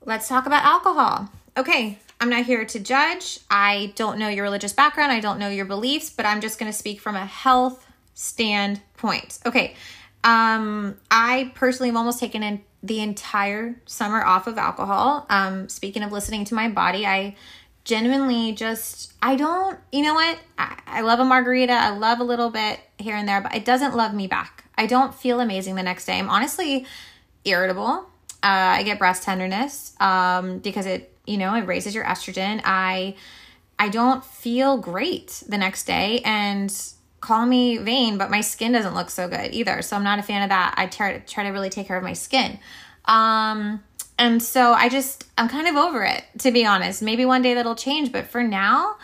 let's 0.04 0.28
talk 0.28 0.46
about 0.46 0.64
alcohol. 0.64 1.31
Okay, 1.57 1.98
I'm 2.20 2.31
not 2.31 2.44
here 2.44 2.64
to 2.64 2.81
judge. 2.81 3.40
I 3.50 3.92
don't 3.96 4.18
know 4.18 4.28
your 4.28 4.44
religious 4.44 4.72
background, 4.72 5.12
I 5.12 5.20
don't 5.20 5.38
know 5.38 5.48
your 5.48 5.64
beliefs, 5.64 6.11
but 6.11 6.26
I'm 6.26 6.40
just 6.40 6.59
going 6.59 6.70
to 6.70 6.76
speak 6.76 7.00
from 7.00 7.16
a 7.16 7.26
health 7.26 7.87
standpoint. 8.14 9.38
Okay, 9.46 9.74
um, 10.29 10.99
I 11.11 11.53
personally 11.55 11.88
have 11.88 11.97
almost 11.97 12.21
taken 12.21 12.43
in 12.43 12.61
the 12.83 13.01
entire 13.01 13.81
summer 13.87 14.23
off 14.23 14.47
of 14.47 14.59
alcohol. 14.59 15.25
Um, 15.31 15.71
speaking 15.71 16.03
of 16.03 16.12
listening 16.12 16.45
to 16.47 16.55
my 16.55 16.69
body, 16.69 17.07
I 17.07 17.35
genuinely 17.85 18.53
just 18.53 19.14
I 19.23 19.37
don't 19.37 19.79
you 19.91 20.03
know 20.03 20.12
what? 20.12 20.38
I, 20.59 20.79
I 20.87 21.01
love 21.01 21.19
a 21.19 21.25
margarita. 21.25 21.73
I 21.73 21.97
love 21.97 22.21
a 22.21 22.25
little 22.25 22.51
bit 22.51 22.79
here 22.99 23.17
and 23.17 23.27
there 23.27 23.41
but 23.41 23.55
it 23.55 23.64
doesn't 23.64 23.97
love 23.97 24.12
me 24.12 24.27
back. 24.27 24.64
I 24.77 24.85
don't 24.85 25.14
feel 25.14 25.41
amazing 25.41 25.77
the 25.77 25.83
next 25.83 26.05
day. 26.05 26.19
I'm 26.19 26.29
honestly 26.29 26.85
irritable. 27.47 28.07
Uh, 28.43 28.77
I 28.77 28.83
get 28.83 28.99
breast 28.99 29.23
tenderness 29.23 29.95
um, 29.99 30.59
because 30.59 30.85
it 30.85 31.11
you 31.27 31.38
know 31.38 31.55
it 31.55 31.62
raises 31.62 31.95
your 31.95 32.05
estrogen. 32.05 32.61
I 32.64 33.17
I 33.79 33.88
don't 33.88 34.23
feel 34.23 34.77
great 34.77 35.43
the 35.49 35.57
next 35.57 35.85
day 35.85 36.21
and 36.23 36.71
call 37.20 37.46
me 37.46 37.78
vain 37.78 38.18
but 38.18 38.31
my 38.31 38.40
skin 38.40 38.72
doesn't 38.72 38.94
look 38.94 39.11
so 39.11 39.28
good 39.28 39.52
either 39.52 39.83
so 39.83 39.96
I'm 39.96 40.04
not 40.04 40.18
a 40.18 40.22
fan 40.22 40.42
of 40.42 40.48
that 40.50 40.74
I 40.76 40.87
try 40.87 41.18
to 41.18 41.20
try 41.20 41.44
to 41.44 41.50
really 41.50 41.70
take 41.70 41.87
care 41.87 41.96
of 41.96 42.04
my 42.04 42.12
skin 42.12 42.59
um 43.07 43.83
and 44.18 44.42
so 44.42 44.72
I 44.72 44.88
just, 44.88 45.24
I'm 45.38 45.48
kind 45.48 45.68
of 45.68 45.76
over 45.76 46.02
it, 46.02 46.24
to 46.38 46.50
be 46.50 46.66
honest. 46.66 47.02
Maybe 47.02 47.24
one 47.24 47.40
day 47.40 47.54
that'll 47.54 47.76
change, 47.76 48.11
but 48.11 48.26
for 48.26 48.42
now, 48.42 48.96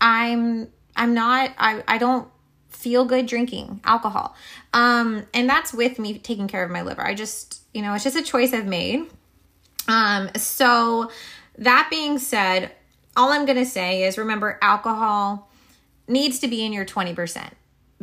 I'm, 0.00 0.68
I'm 0.96 1.12
not, 1.12 1.50
I, 1.58 1.84
I 1.86 1.98
don't 1.98 2.28
feel 2.70 3.04
good 3.04 3.26
drinking 3.26 3.80
alcohol. 3.84 4.34
Um, 4.72 5.26
and 5.34 5.48
that's 5.48 5.74
with 5.74 5.98
me 5.98 6.18
taking 6.18 6.48
care 6.48 6.64
of 6.64 6.70
my 6.70 6.80
liver. 6.80 7.02
I 7.02 7.14
just, 7.14 7.60
you 7.74 7.82
know, 7.82 7.92
it's 7.92 8.04
just 8.04 8.16
a 8.16 8.22
choice 8.22 8.54
I've 8.54 8.66
made. 8.66 9.06
Um, 9.86 10.30
so 10.36 11.10
that 11.58 11.88
being 11.90 12.18
said, 12.18 12.72
all 13.16 13.32
I'm 13.32 13.44
going 13.44 13.58
to 13.58 13.66
say 13.66 14.04
is 14.04 14.16
remember 14.16 14.58
alcohol 14.62 15.50
needs 16.06 16.38
to 16.40 16.48
be 16.48 16.64
in 16.64 16.72
your 16.72 16.84
20% 16.84 17.50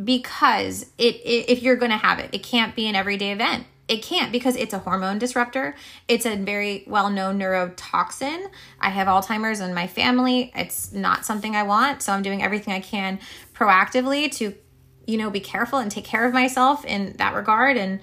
because 0.02 0.82
it, 0.98 1.16
it 1.16 1.50
if 1.50 1.62
you're 1.62 1.76
going 1.76 1.90
to 1.90 1.96
have 1.96 2.18
it, 2.18 2.30
it 2.32 2.42
can't 2.42 2.74
be 2.74 2.86
an 2.88 2.94
everyday 2.94 3.32
event 3.32 3.66
it 3.92 4.02
can't 4.02 4.32
because 4.32 4.56
it's 4.56 4.72
a 4.72 4.78
hormone 4.78 5.18
disruptor. 5.18 5.74
It's 6.08 6.24
a 6.24 6.36
very 6.36 6.84
well 6.86 7.10
known 7.10 7.38
neurotoxin. 7.38 8.46
I 8.80 8.88
have 8.88 9.06
Alzheimer's 9.06 9.60
in 9.60 9.74
my 9.74 9.86
family. 9.86 10.52
It's 10.54 10.92
not 10.92 11.26
something 11.26 11.54
I 11.56 11.64
want. 11.64 12.00
So 12.00 12.12
I'm 12.12 12.22
doing 12.22 12.42
everything 12.42 12.72
I 12.72 12.80
can 12.80 13.18
proactively 13.54 14.30
to, 14.36 14.54
you 15.06 15.18
know, 15.18 15.30
be 15.30 15.40
careful 15.40 15.78
and 15.78 15.90
take 15.90 16.04
care 16.04 16.26
of 16.26 16.32
myself 16.32 16.84
in 16.84 17.16
that 17.18 17.34
regard 17.34 17.76
and 17.76 18.00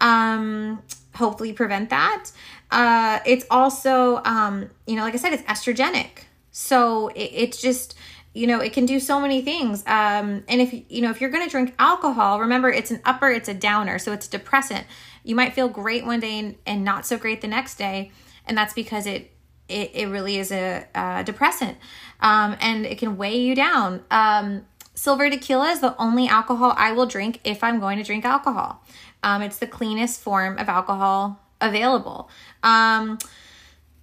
um, 0.00 0.82
hopefully 1.14 1.52
prevent 1.52 1.90
that. 1.90 2.30
Uh, 2.70 3.20
it's 3.24 3.46
also, 3.50 4.20
um, 4.24 4.68
you 4.86 4.96
know, 4.96 5.02
like 5.02 5.14
I 5.14 5.16
said, 5.16 5.32
it's 5.32 5.42
estrogenic. 5.44 6.24
So 6.50 7.08
it, 7.08 7.30
it's 7.32 7.62
just, 7.62 7.96
you 8.32 8.46
know 8.46 8.60
it 8.60 8.72
can 8.72 8.86
do 8.86 9.00
so 9.00 9.20
many 9.20 9.42
things 9.42 9.82
um, 9.86 10.44
and 10.48 10.60
if 10.60 10.72
you 10.88 11.02
know 11.02 11.10
if 11.10 11.20
you're 11.20 11.30
going 11.30 11.44
to 11.44 11.50
drink 11.50 11.74
alcohol 11.78 12.40
remember 12.40 12.70
it's 12.70 12.90
an 12.90 13.00
upper 13.04 13.30
it's 13.30 13.48
a 13.48 13.54
downer 13.54 13.98
so 13.98 14.12
it's 14.12 14.28
depressant 14.28 14.86
you 15.24 15.34
might 15.34 15.52
feel 15.52 15.68
great 15.68 16.04
one 16.04 16.20
day 16.20 16.56
and, 16.66 16.84
not 16.84 17.04
so 17.04 17.18
great 17.18 17.40
the 17.40 17.48
next 17.48 17.76
day 17.76 18.10
and 18.46 18.56
that's 18.56 18.74
because 18.74 19.06
it 19.06 19.32
it, 19.68 19.90
it 19.94 20.06
really 20.06 20.36
is 20.36 20.50
a, 20.50 20.86
a 20.94 21.22
depressant 21.24 21.78
um, 22.20 22.56
and 22.60 22.86
it 22.86 22.98
can 22.98 23.16
weigh 23.16 23.38
you 23.38 23.54
down 23.54 24.02
um, 24.10 24.64
Silver 25.00 25.30
tequila 25.30 25.70
is 25.70 25.80
the 25.80 25.96
only 25.96 26.28
alcohol 26.28 26.74
I 26.76 26.92
will 26.92 27.06
drink 27.06 27.40
if 27.42 27.64
I'm 27.64 27.80
going 27.80 27.96
to 27.96 28.04
drink 28.04 28.26
alcohol. 28.26 28.84
Um, 29.22 29.40
it's 29.40 29.58
the 29.58 29.66
cleanest 29.66 30.20
form 30.20 30.58
of 30.58 30.68
alcohol 30.68 31.40
available. 31.58 32.28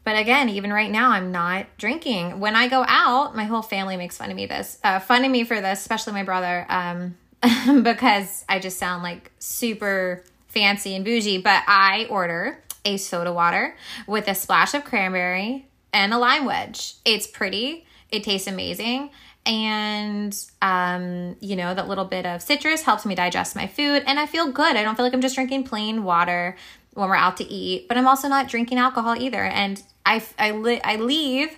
But 0.07 0.15
again, 0.15 0.47
even 0.47 0.71
right 0.71 0.89
now, 0.89 1.11
I'm 1.11 1.33
not 1.33 1.65
drinking. 1.77 2.39
When 2.39 2.55
I 2.55 2.69
go 2.69 2.85
out, 2.87 3.35
my 3.35 3.43
whole 3.43 3.61
family 3.61 3.97
makes 3.97 4.15
fun 4.15 4.31
of 4.31 4.37
me 4.37 4.45
this, 4.45 4.79
uh, 4.81 4.99
fun 4.99 5.25
of 5.25 5.29
me 5.29 5.43
for 5.43 5.59
this, 5.59 5.81
especially 5.81 6.13
my 6.13 6.23
brother, 6.23 6.65
um, 6.69 7.17
because 7.83 8.45
I 8.47 8.59
just 8.59 8.79
sound 8.79 9.03
like 9.03 9.33
super 9.39 10.23
fancy 10.47 10.95
and 10.95 11.03
bougie. 11.03 11.39
But 11.39 11.61
I 11.67 12.07
order 12.09 12.63
a 12.85 12.95
soda 12.95 13.33
water 13.33 13.75
with 14.07 14.29
a 14.29 14.33
splash 14.33 14.73
of 14.73 14.85
cranberry 14.85 15.67
and 15.91 16.13
a 16.13 16.17
lime 16.17 16.45
wedge. 16.45 16.93
It's 17.03 17.27
pretty. 17.27 17.85
It 18.09 18.23
tastes 18.23 18.47
amazing 18.47 19.09
and 19.45 20.37
um, 20.61 21.37
you 21.39 21.55
know 21.55 21.73
that 21.73 21.87
little 21.87 22.05
bit 22.05 22.25
of 22.25 22.41
citrus 22.41 22.83
helps 22.83 23.05
me 23.05 23.15
digest 23.15 23.55
my 23.55 23.65
food 23.65 24.03
and 24.05 24.19
i 24.19 24.25
feel 24.25 24.51
good 24.51 24.75
i 24.75 24.83
don't 24.83 24.95
feel 24.97 25.05
like 25.05 25.13
i'm 25.13 25.21
just 25.21 25.35
drinking 25.35 25.63
plain 25.63 26.03
water 26.03 26.57
when 26.97 27.07
we're 27.09 27.15
out 27.15 27.37
to 27.37 27.45
eat 27.45 27.87
but 27.87 27.97
i'm 27.97 28.07
also 28.07 28.27
not 28.27 28.47
drinking 28.47 28.77
alcohol 28.77 29.15
either 29.15 29.43
and 29.43 29.83
I, 30.07 30.23
I, 30.39 30.51
li- 30.51 30.81
I 30.83 30.95
leave 30.95 31.55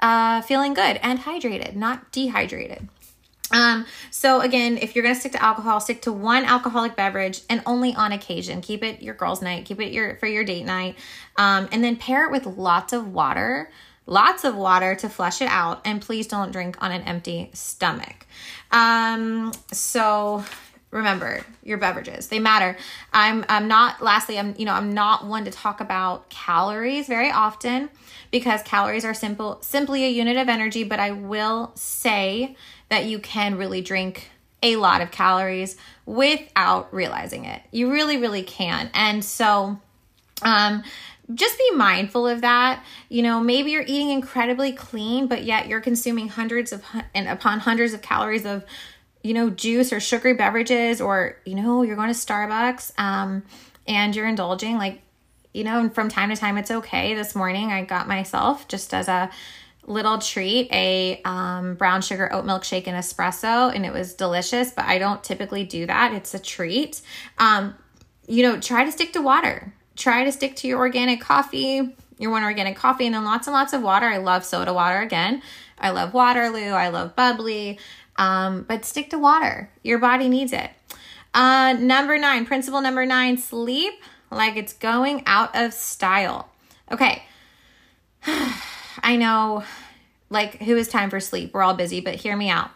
uh, 0.00 0.42
feeling 0.42 0.74
good 0.74 0.98
and 1.02 1.20
hydrated, 1.20 1.76
not 1.76 2.10
dehydrated. 2.10 2.88
Um, 3.52 3.86
so 4.10 4.40
again, 4.40 4.78
if 4.78 4.96
you're 4.96 5.04
gonna 5.04 5.14
stick 5.14 5.32
to 5.32 5.42
alcohol, 5.42 5.78
stick 5.80 6.02
to 6.02 6.12
one 6.12 6.44
alcoholic 6.44 6.96
beverage 6.96 7.42
and 7.48 7.62
only 7.64 7.94
on 7.94 8.10
occasion. 8.10 8.60
Keep 8.60 8.82
it 8.82 9.02
your 9.02 9.14
girls' 9.14 9.40
night, 9.40 9.66
keep 9.66 9.78
it 9.80 9.92
your 9.92 10.16
for 10.16 10.26
your 10.26 10.42
date 10.42 10.64
night, 10.64 10.96
um, 11.36 11.68
and 11.70 11.84
then 11.84 11.96
pair 11.96 12.24
it 12.24 12.32
with 12.32 12.46
lots 12.46 12.92
of 12.92 13.12
water, 13.12 13.70
lots 14.06 14.44
of 14.44 14.56
water 14.56 14.94
to 14.96 15.08
flush 15.08 15.42
it 15.42 15.48
out, 15.48 15.82
and 15.84 16.00
please 16.00 16.26
don't 16.26 16.50
drink 16.50 16.82
on 16.82 16.92
an 16.92 17.02
empty 17.02 17.50
stomach. 17.52 18.26
Um, 18.70 19.52
so 19.70 20.44
remember 20.92 21.44
your 21.64 21.78
beverages. 21.78 22.28
They 22.28 22.38
matter. 22.38 22.76
I'm 23.12 23.44
i'm 23.48 23.66
not 23.66 24.00
lastly 24.00 24.38
i'm 24.38 24.54
you 24.56 24.64
know 24.64 24.74
i'm 24.74 24.92
not 24.92 25.26
one 25.26 25.44
to 25.46 25.50
talk 25.50 25.80
about 25.80 26.28
calories 26.28 27.08
very 27.08 27.30
often 27.30 27.90
because 28.30 28.62
calories 28.62 29.04
are 29.04 29.14
simple 29.14 29.58
simply 29.62 30.04
a 30.04 30.08
unit 30.08 30.36
of 30.36 30.48
energy 30.48 30.84
but 30.84 31.00
i 31.00 31.10
will 31.10 31.72
say 31.74 32.56
that 32.90 33.06
you 33.06 33.18
can 33.18 33.56
really 33.56 33.80
drink 33.80 34.30
a 34.62 34.76
lot 34.76 35.00
of 35.00 35.10
calories 35.10 35.76
without 36.06 36.92
realizing 36.94 37.44
it. 37.46 37.62
You 37.72 37.90
really 37.90 38.18
really 38.18 38.42
can. 38.42 38.90
And 38.94 39.24
so 39.24 39.80
um 40.42 40.82
just 41.32 41.56
be 41.56 41.70
mindful 41.74 42.26
of 42.26 42.42
that. 42.42 42.84
You 43.08 43.22
know, 43.22 43.40
maybe 43.40 43.70
you're 43.70 43.82
eating 43.82 44.10
incredibly 44.10 44.72
clean, 44.72 45.28
but 45.28 45.44
yet 45.44 45.66
you're 45.68 45.80
consuming 45.80 46.28
hundreds 46.28 46.72
of 46.72 46.84
and 47.14 47.28
upon 47.28 47.60
hundreds 47.60 47.94
of 47.94 48.02
calories 48.02 48.44
of 48.44 48.64
you 49.22 49.34
know, 49.34 49.50
juice 49.50 49.92
or 49.92 50.00
sugary 50.00 50.34
beverages, 50.34 51.00
or, 51.00 51.36
you 51.44 51.54
know, 51.54 51.82
you're 51.82 51.96
going 51.96 52.12
to 52.12 52.14
Starbucks 52.14 52.98
um, 52.98 53.42
and 53.86 54.14
you're 54.14 54.26
indulging, 54.26 54.76
like, 54.78 55.00
you 55.54 55.64
know, 55.64 55.80
and 55.80 55.94
from 55.94 56.08
time 56.08 56.30
to 56.30 56.36
time 56.36 56.56
it's 56.58 56.70
okay. 56.70 57.14
This 57.14 57.34
morning 57.34 57.70
I 57.72 57.84
got 57.84 58.08
myself 58.08 58.66
just 58.68 58.94
as 58.94 59.08
a 59.08 59.30
little 59.86 60.18
treat 60.18 60.72
a 60.72 61.20
um, 61.24 61.74
brown 61.74 62.00
sugar 62.02 62.32
oat 62.32 62.44
milk 62.44 62.64
shake 62.64 62.86
and 62.86 62.96
espresso, 62.96 63.74
and 63.74 63.84
it 63.84 63.92
was 63.92 64.14
delicious, 64.14 64.70
but 64.70 64.84
I 64.86 64.98
don't 64.98 65.22
typically 65.22 65.64
do 65.64 65.86
that. 65.86 66.12
It's 66.14 66.34
a 66.34 66.38
treat. 66.38 67.02
Um, 67.38 67.74
you 68.26 68.42
know, 68.42 68.60
try 68.60 68.84
to 68.84 68.92
stick 68.92 69.12
to 69.12 69.20
water. 69.20 69.74
Try 69.96 70.24
to 70.24 70.32
stick 70.32 70.56
to 70.56 70.68
your 70.68 70.78
organic 70.78 71.20
coffee, 71.20 71.94
your 72.18 72.30
one 72.30 72.44
organic 72.44 72.76
coffee, 72.76 73.06
and 73.06 73.14
then 73.14 73.24
lots 73.24 73.46
and 73.46 73.54
lots 73.54 73.72
of 73.72 73.82
water. 73.82 74.06
I 74.06 74.18
love 74.18 74.44
soda 74.44 74.72
water 74.72 75.00
again. 75.00 75.42
I 75.78 75.90
love 75.90 76.14
Waterloo. 76.14 76.70
I 76.70 76.88
love 76.88 77.16
bubbly. 77.16 77.78
Um, 78.22 78.62
but 78.62 78.84
stick 78.84 79.10
to 79.10 79.18
water. 79.18 79.68
Your 79.82 79.98
body 79.98 80.28
needs 80.28 80.52
it. 80.52 80.70
Uh, 81.34 81.72
number 81.72 82.16
nine, 82.18 82.46
principle 82.46 82.80
number 82.80 83.04
nine 83.04 83.36
sleep 83.36 83.94
like 84.30 84.56
it's 84.56 84.72
going 84.74 85.24
out 85.26 85.56
of 85.56 85.72
style. 85.74 86.48
Okay. 86.92 87.24
I 89.02 89.16
know, 89.16 89.64
like, 90.30 90.62
who 90.62 90.76
has 90.76 90.86
time 90.86 91.10
for 91.10 91.18
sleep? 91.18 91.52
We're 91.52 91.64
all 91.64 91.74
busy, 91.74 92.00
but 92.00 92.14
hear 92.14 92.36
me 92.36 92.48
out. 92.48 92.70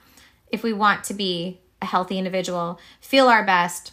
If 0.50 0.64
we 0.64 0.72
want 0.72 1.04
to 1.04 1.14
be 1.14 1.60
a 1.80 1.86
healthy 1.86 2.18
individual, 2.18 2.80
feel 3.00 3.28
our 3.28 3.44
best, 3.44 3.92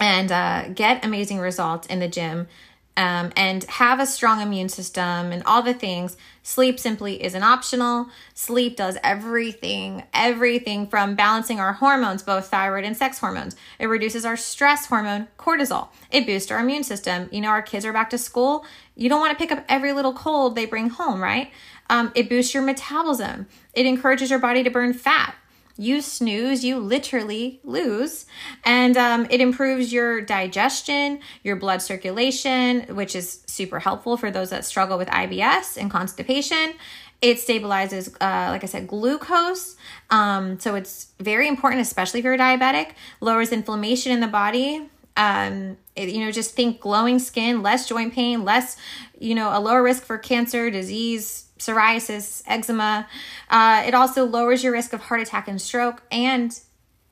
and 0.00 0.32
uh, 0.32 0.68
get 0.74 1.04
amazing 1.04 1.38
results 1.38 1.86
in 1.86 2.00
the 2.00 2.08
gym, 2.08 2.48
um, 2.96 3.32
and 3.36 3.64
have 3.64 4.00
a 4.00 4.06
strong 4.06 4.40
immune 4.40 4.68
system 4.68 5.32
and 5.32 5.42
all 5.44 5.62
the 5.62 5.72
things, 5.72 6.16
sleep 6.42 6.78
simply 6.78 7.22
isn't 7.22 7.42
optional. 7.42 8.08
Sleep 8.34 8.76
does 8.76 8.98
everything, 9.02 10.04
everything 10.12 10.86
from 10.86 11.14
balancing 11.14 11.58
our 11.58 11.72
hormones, 11.72 12.22
both 12.22 12.48
thyroid 12.48 12.84
and 12.84 12.96
sex 12.96 13.18
hormones. 13.18 13.56
It 13.78 13.86
reduces 13.86 14.24
our 14.24 14.36
stress 14.36 14.86
hormone, 14.86 15.28
cortisol. 15.38 15.88
It 16.10 16.26
boosts 16.26 16.50
our 16.50 16.60
immune 16.60 16.84
system. 16.84 17.28
You 17.32 17.40
know, 17.40 17.48
our 17.48 17.62
kids 17.62 17.86
are 17.86 17.92
back 17.92 18.10
to 18.10 18.18
school. 18.18 18.66
You 18.94 19.08
don't 19.08 19.20
want 19.20 19.36
to 19.36 19.42
pick 19.42 19.52
up 19.56 19.64
every 19.68 19.92
little 19.92 20.12
cold 20.12 20.54
they 20.54 20.66
bring 20.66 20.90
home, 20.90 21.22
right? 21.22 21.50
Um, 21.88 22.12
it 22.14 22.28
boosts 22.28 22.52
your 22.52 22.62
metabolism. 22.62 23.46
It 23.72 23.86
encourages 23.86 24.30
your 24.30 24.38
body 24.38 24.62
to 24.62 24.70
burn 24.70 24.92
fat 24.92 25.34
you 25.76 26.00
snooze, 26.00 26.64
you 26.64 26.78
literally 26.78 27.60
lose. 27.64 28.26
And 28.64 28.96
um, 28.96 29.26
it 29.30 29.40
improves 29.40 29.92
your 29.92 30.20
digestion, 30.20 31.20
your 31.42 31.56
blood 31.56 31.82
circulation, 31.82 32.82
which 32.94 33.14
is 33.16 33.42
super 33.46 33.80
helpful 33.80 34.16
for 34.16 34.30
those 34.30 34.50
that 34.50 34.64
struggle 34.64 34.98
with 34.98 35.08
IBS 35.08 35.76
and 35.76 35.90
constipation. 35.90 36.74
It 37.20 37.36
stabilizes, 37.36 38.12
uh, 38.20 38.50
like 38.50 38.64
I 38.64 38.66
said, 38.66 38.88
glucose. 38.88 39.76
Um, 40.10 40.58
so 40.58 40.74
it's 40.74 41.08
very 41.20 41.46
important, 41.46 41.82
especially 41.82 42.18
if 42.18 42.24
you're 42.24 42.36
diabetic. 42.36 42.92
Lowers 43.20 43.52
inflammation 43.52 44.10
in 44.10 44.20
the 44.20 44.26
body. 44.26 44.88
Um, 45.16 45.76
it, 45.94 46.08
you 46.08 46.24
know, 46.24 46.32
just 46.32 46.54
think 46.54 46.80
glowing 46.80 47.18
skin, 47.18 47.62
less 47.62 47.88
joint 47.88 48.12
pain, 48.12 48.44
less, 48.44 48.76
you 49.20 49.34
know, 49.34 49.56
a 49.56 49.60
lower 49.60 49.82
risk 49.82 50.04
for 50.04 50.18
cancer, 50.18 50.70
disease, 50.70 51.44
psoriasis, 51.66 52.42
eczema. 52.46 53.06
Uh, 53.48 53.82
it 53.86 53.94
also 53.94 54.24
lowers 54.24 54.62
your 54.62 54.72
risk 54.72 54.92
of 54.92 55.00
heart 55.00 55.20
attack 55.20 55.48
and 55.48 55.60
stroke, 55.60 56.02
and 56.10 56.58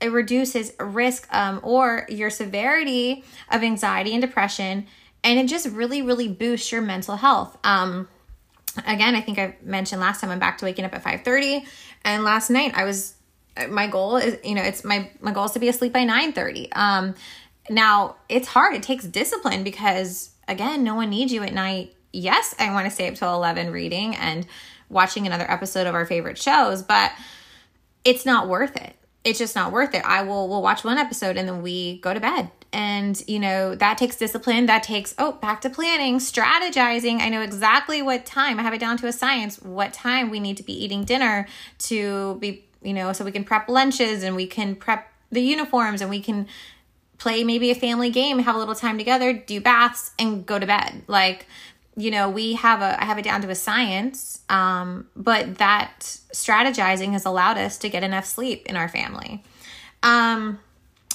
it 0.00 0.10
reduces 0.10 0.72
risk 0.80 1.32
um, 1.34 1.60
or 1.62 2.06
your 2.08 2.30
severity 2.30 3.24
of 3.50 3.62
anxiety 3.62 4.12
and 4.12 4.22
depression. 4.22 4.86
And 5.22 5.38
it 5.38 5.46
just 5.46 5.66
really, 5.68 6.02
really 6.02 6.28
boosts 6.28 6.72
your 6.72 6.80
mental 6.80 7.16
health. 7.16 7.58
Um, 7.62 8.08
again, 8.86 9.14
I 9.14 9.20
think 9.20 9.38
I 9.38 9.56
mentioned 9.62 10.00
last 10.00 10.20
time 10.20 10.30
I'm 10.30 10.38
back 10.38 10.58
to 10.58 10.64
waking 10.64 10.84
up 10.84 10.94
at 10.94 11.02
5:30, 11.02 11.66
and 12.04 12.24
last 12.24 12.50
night 12.50 12.72
I 12.74 12.84
was. 12.84 13.14
My 13.68 13.88
goal 13.88 14.16
is, 14.16 14.38
you 14.44 14.54
know, 14.54 14.62
it's 14.62 14.84
my 14.84 15.10
my 15.20 15.32
goal 15.32 15.44
is 15.44 15.50
to 15.52 15.58
be 15.58 15.68
asleep 15.68 15.92
by 15.92 16.04
9:30. 16.04 16.68
Um, 16.72 17.14
now 17.68 18.16
it's 18.28 18.48
hard. 18.48 18.74
It 18.74 18.82
takes 18.82 19.04
discipline 19.04 19.64
because 19.64 20.30
again, 20.48 20.82
no 20.82 20.94
one 20.94 21.10
needs 21.10 21.32
you 21.32 21.42
at 21.42 21.52
night 21.52 21.94
yes, 22.12 22.54
I 22.58 22.72
want 22.72 22.86
to 22.86 22.90
stay 22.90 23.08
up 23.08 23.14
till 23.14 23.34
11 23.34 23.70
reading 23.70 24.14
and 24.16 24.46
watching 24.88 25.26
another 25.26 25.50
episode 25.50 25.86
of 25.86 25.94
our 25.94 26.04
favorite 26.04 26.38
shows, 26.38 26.82
but 26.82 27.12
it's 28.04 28.26
not 28.26 28.48
worth 28.48 28.76
it. 28.76 28.94
It's 29.22 29.38
just 29.38 29.54
not 29.54 29.72
worth 29.72 29.94
it. 29.94 30.02
I 30.04 30.22
will 30.22 30.48
we'll 30.48 30.62
watch 30.62 30.82
one 30.82 30.98
episode 30.98 31.36
and 31.36 31.46
then 31.46 31.62
we 31.62 31.98
go 31.98 32.14
to 32.14 32.20
bed. 32.20 32.50
And 32.72 33.22
you 33.26 33.38
know, 33.38 33.74
that 33.74 33.98
takes 33.98 34.16
discipline, 34.16 34.66
that 34.66 34.82
takes 34.82 35.14
oh, 35.18 35.32
back 35.32 35.60
to 35.62 35.70
planning, 35.70 36.18
strategizing. 36.18 37.20
I 37.20 37.28
know 37.28 37.42
exactly 37.42 38.00
what 38.00 38.24
time. 38.24 38.58
I 38.58 38.62
have 38.62 38.72
it 38.72 38.80
down 38.80 38.96
to 38.98 39.06
a 39.06 39.12
science 39.12 39.60
what 39.60 39.92
time 39.92 40.30
we 40.30 40.40
need 40.40 40.56
to 40.56 40.62
be 40.62 40.72
eating 40.72 41.04
dinner 41.04 41.46
to 41.80 42.36
be, 42.36 42.64
you 42.82 42.94
know, 42.94 43.12
so 43.12 43.24
we 43.24 43.32
can 43.32 43.44
prep 43.44 43.68
lunches 43.68 44.22
and 44.22 44.34
we 44.34 44.46
can 44.46 44.74
prep 44.74 45.12
the 45.30 45.42
uniforms 45.42 46.00
and 46.00 46.08
we 46.08 46.20
can 46.20 46.46
play 47.18 47.44
maybe 47.44 47.70
a 47.70 47.74
family 47.74 48.08
game, 48.10 48.38
have 48.40 48.56
a 48.56 48.58
little 48.58 48.74
time 48.74 48.96
together, 48.96 49.32
do 49.34 49.60
baths 49.60 50.12
and 50.18 50.46
go 50.46 50.58
to 50.58 50.66
bed. 50.66 51.02
Like 51.06 51.46
you 51.96 52.10
know 52.10 52.28
we 52.28 52.54
have 52.54 52.80
a 52.80 53.00
i 53.02 53.04
have 53.04 53.18
it 53.18 53.22
down 53.24 53.42
to 53.42 53.50
a 53.50 53.54
science 53.54 54.40
um, 54.48 55.08
but 55.14 55.58
that 55.58 56.18
strategizing 56.34 57.12
has 57.12 57.24
allowed 57.24 57.58
us 57.58 57.78
to 57.78 57.88
get 57.88 58.02
enough 58.02 58.26
sleep 58.26 58.66
in 58.66 58.76
our 58.76 58.88
family. 58.88 59.42
Um, 60.02 60.58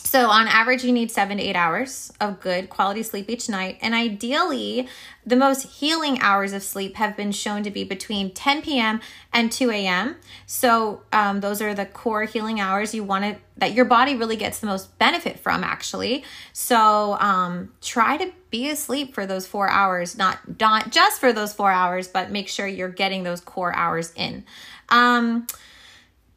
so, 0.06 0.30
on 0.30 0.48
average, 0.48 0.84
you 0.84 0.92
need 0.92 1.10
seven 1.10 1.38
to 1.38 1.44
eight 1.44 1.56
hours 1.56 2.14
of 2.22 2.40
good 2.40 2.70
quality 2.70 3.02
sleep 3.02 3.28
each 3.28 3.50
night. 3.50 3.80
And 3.82 3.96
ideally, 3.96 4.88
the 5.26 5.36
most 5.36 5.64
healing 5.64 6.20
hours 6.22 6.54
of 6.54 6.62
sleep 6.62 6.96
have 6.98 7.18
been 7.18 7.32
shown 7.32 7.64
to 7.64 7.72
be 7.72 7.84
between 7.84 8.32
10 8.32 8.62
p.m. 8.62 9.02
and 9.34 9.52
2 9.52 9.72
a.m. 9.72 10.18
So, 10.46 11.02
um, 11.12 11.40
those 11.40 11.60
are 11.60 11.74
the 11.74 11.88
core 11.88 12.26
healing 12.26 12.60
hours 12.60 12.94
you 12.94 13.04
want 13.04 13.24
to, 13.24 13.38
that 13.58 13.74
your 13.74 13.86
body 13.86 14.16
really 14.16 14.36
gets 14.36 14.60
the 14.60 14.68
most 14.68 14.96
benefit 15.00 15.40
from, 15.40 15.64
actually. 15.64 16.24
So, 16.54 17.18
um, 17.20 17.74
try 17.82 18.16
to 18.18 18.32
be 18.52 18.70
asleep 18.70 19.16
for 19.16 19.26
those 19.26 19.48
four 19.48 19.68
hours, 19.68 20.16
not, 20.16 20.60
not 20.60 20.92
just 20.92 21.20
for 21.20 21.34
those 21.34 21.52
four 21.52 21.72
hours, 21.72 22.08
but 22.08 22.30
make 22.30 22.48
sure 22.48 22.68
you're 22.68 22.90
getting 22.90 23.24
those 23.24 23.42
core 23.42 23.76
hours 23.76 24.14
in. 24.16 24.46
Um, 24.90 25.48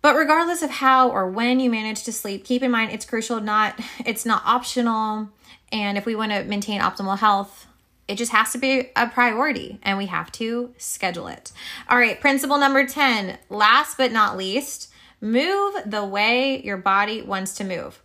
but 0.08 0.16
regardless 0.16 0.62
of 0.62 0.70
how 0.70 1.10
or 1.10 1.28
when 1.28 1.60
you 1.60 1.68
manage 1.68 2.02
to 2.04 2.12
sleep, 2.12 2.42
keep 2.42 2.62
in 2.62 2.70
mind 2.70 2.92
it's 2.92 3.04
crucial 3.04 3.40
not 3.40 3.78
it's 4.06 4.24
not 4.24 4.42
optional 4.46 5.28
and 5.70 5.98
if 5.98 6.06
we 6.06 6.14
want 6.14 6.32
to 6.32 6.44
maintain 6.44 6.80
optimal 6.80 7.18
health, 7.18 7.66
it 8.08 8.16
just 8.16 8.32
has 8.32 8.52
to 8.52 8.58
be 8.58 8.90
a 8.96 9.06
priority 9.06 9.78
and 9.82 9.98
we 9.98 10.06
have 10.06 10.32
to 10.32 10.72
schedule 10.78 11.26
it. 11.26 11.52
All 11.90 11.98
right, 11.98 12.18
principle 12.18 12.56
number 12.56 12.86
10, 12.86 13.36
last 13.50 13.98
but 13.98 14.10
not 14.10 14.38
least, 14.38 14.90
Move 15.20 15.74
the 15.84 16.04
way 16.04 16.62
your 16.62 16.76
body 16.76 17.22
wants 17.22 17.54
to 17.54 17.64
move. 17.64 18.00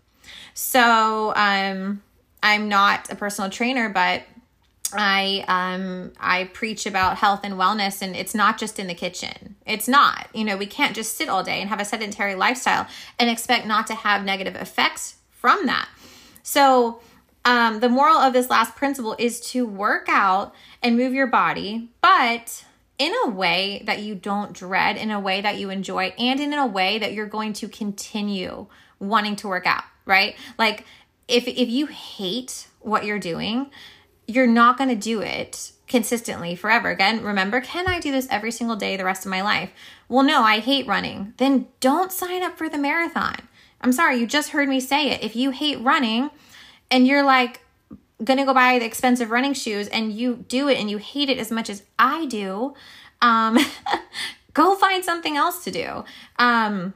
So, 0.54 1.34
um, 1.36 2.02
I'm 2.42 2.70
not 2.70 3.12
a 3.12 3.16
personal 3.16 3.52
trainer, 3.52 3.90
but 3.90 4.24
I 4.96 5.44
um 5.48 6.14
I 6.20 6.46
preach 6.46 6.86
about 6.86 7.18
health 7.18 7.42
and 7.44 7.56
wellness 7.56 8.02
and 8.02 8.16
it's 8.16 8.36
not 8.36 8.58
just 8.58 8.80
in 8.80 8.88
the 8.88 8.94
kitchen. 8.94 9.56
It's 9.66 9.88
not. 9.88 10.28
You 10.34 10.44
know, 10.46 10.58
we 10.58 10.66
can't 10.66 10.96
just 10.96 11.16
sit 11.16 11.30
all 11.30 11.44
day 11.44 11.60
and 11.62 11.70
have 11.70 11.80
a 11.80 11.86
sedentary 11.86 12.36
lifestyle 12.36 12.88
and 13.20 13.30
expect 13.30 13.66
not 13.66 13.88
to 13.88 13.96
have 13.96 14.24
negative 14.24 14.56
effects 14.56 15.16
from 15.32 15.66
that. 15.66 15.88
So, 16.44 17.02
um 17.46 17.80
the 17.80 17.90
moral 17.90 18.18
of 18.18 18.34
this 18.34 18.50
last 18.50 18.76
principle 18.76 19.16
is 19.20 19.40
to 19.52 19.66
work 19.66 20.08
out 20.10 20.54
and 20.82 20.98
move 20.98 21.14
your 21.14 21.28
body, 21.28 21.90
but 22.02 22.64
in 23.00 23.14
a 23.26 23.30
way 23.30 23.84
that 23.86 24.00
you 24.00 24.16
don't 24.16 24.54
dread, 24.54 24.98
in 24.98 25.12
a 25.12 25.20
way 25.20 25.42
that 25.42 25.58
you 25.58 25.70
enjoy, 25.70 26.14
and 26.18 26.40
in 26.40 26.54
a 26.54 26.68
way 26.68 27.00
that 27.00 27.14
you're 27.14 27.26
going 27.26 27.54
to 27.54 27.68
continue 27.68 28.68
wanting 29.00 29.36
to 29.38 29.48
work 29.48 29.66
out, 29.66 29.84
right? 30.06 30.36
Like 30.58 30.86
if 31.28 31.48
if 31.48 31.70
you 31.70 31.88
hate 31.88 32.68
what 32.80 33.06
you're 33.06 33.20
doing, 33.20 33.72
you're 34.28 34.48
not 34.48 34.78
going 34.78 34.90
to 34.90 34.96
do 34.96 35.22
it 35.22 35.72
consistently 35.88 36.56
forever. 36.56 36.90
Again, 36.90 37.24
remember, 37.24 37.62
can 37.62 37.88
I 37.88 38.00
do 38.00 38.12
this 38.12 38.28
every 38.30 38.52
single 38.52 38.76
day 38.76 38.96
the 38.96 39.06
rest 39.06 39.26
of 39.26 39.32
my 39.32 39.42
life? 39.42 39.72
Well, 40.08 40.24
no, 40.24 40.42
I 40.42 40.60
hate 40.60 40.88
running. 40.88 41.34
Then 41.38 41.68
don't 41.80 42.12
sign 42.12 42.44
up 42.44 42.58
for 42.58 42.70
the 42.70 42.78
marathon. 42.78 43.36
I'm 43.82 43.92
sorry, 43.92 44.18
you 44.18 44.26
just 44.26 44.50
heard 44.50 44.70
me 44.70 44.80
say 44.80 45.10
it. 45.10 45.22
If 45.22 45.36
you 45.36 45.52
hate 45.52 45.80
running 45.82 46.30
and 46.90 47.06
you're 47.06 47.24
like 47.24 47.62
going 48.24 48.40
to 48.40 48.46
go 48.46 48.54
buy 48.54 48.80
the 48.80 48.86
expensive 48.86 49.30
running 49.30 49.54
shoes 49.54 49.88
and 49.90 50.14
you 50.14 50.46
do 50.48 50.70
it 50.70 50.80
and 50.80 50.90
you 50.90 50.98
hate 50.98 51.30
it 51.30 51.38
as 51.38 51.52
much 51.52 51.70
as 51.70 51.84
I 52.00 52.26
do, 52.26 52.74
um, 53.22 53.58
go 54.54 54.76
find 54.76 55.04
something 55.04 55.36
else 55.36 55.64
to 55.66 55.72
do. 55.72 56.06
Um, 56.40 56.94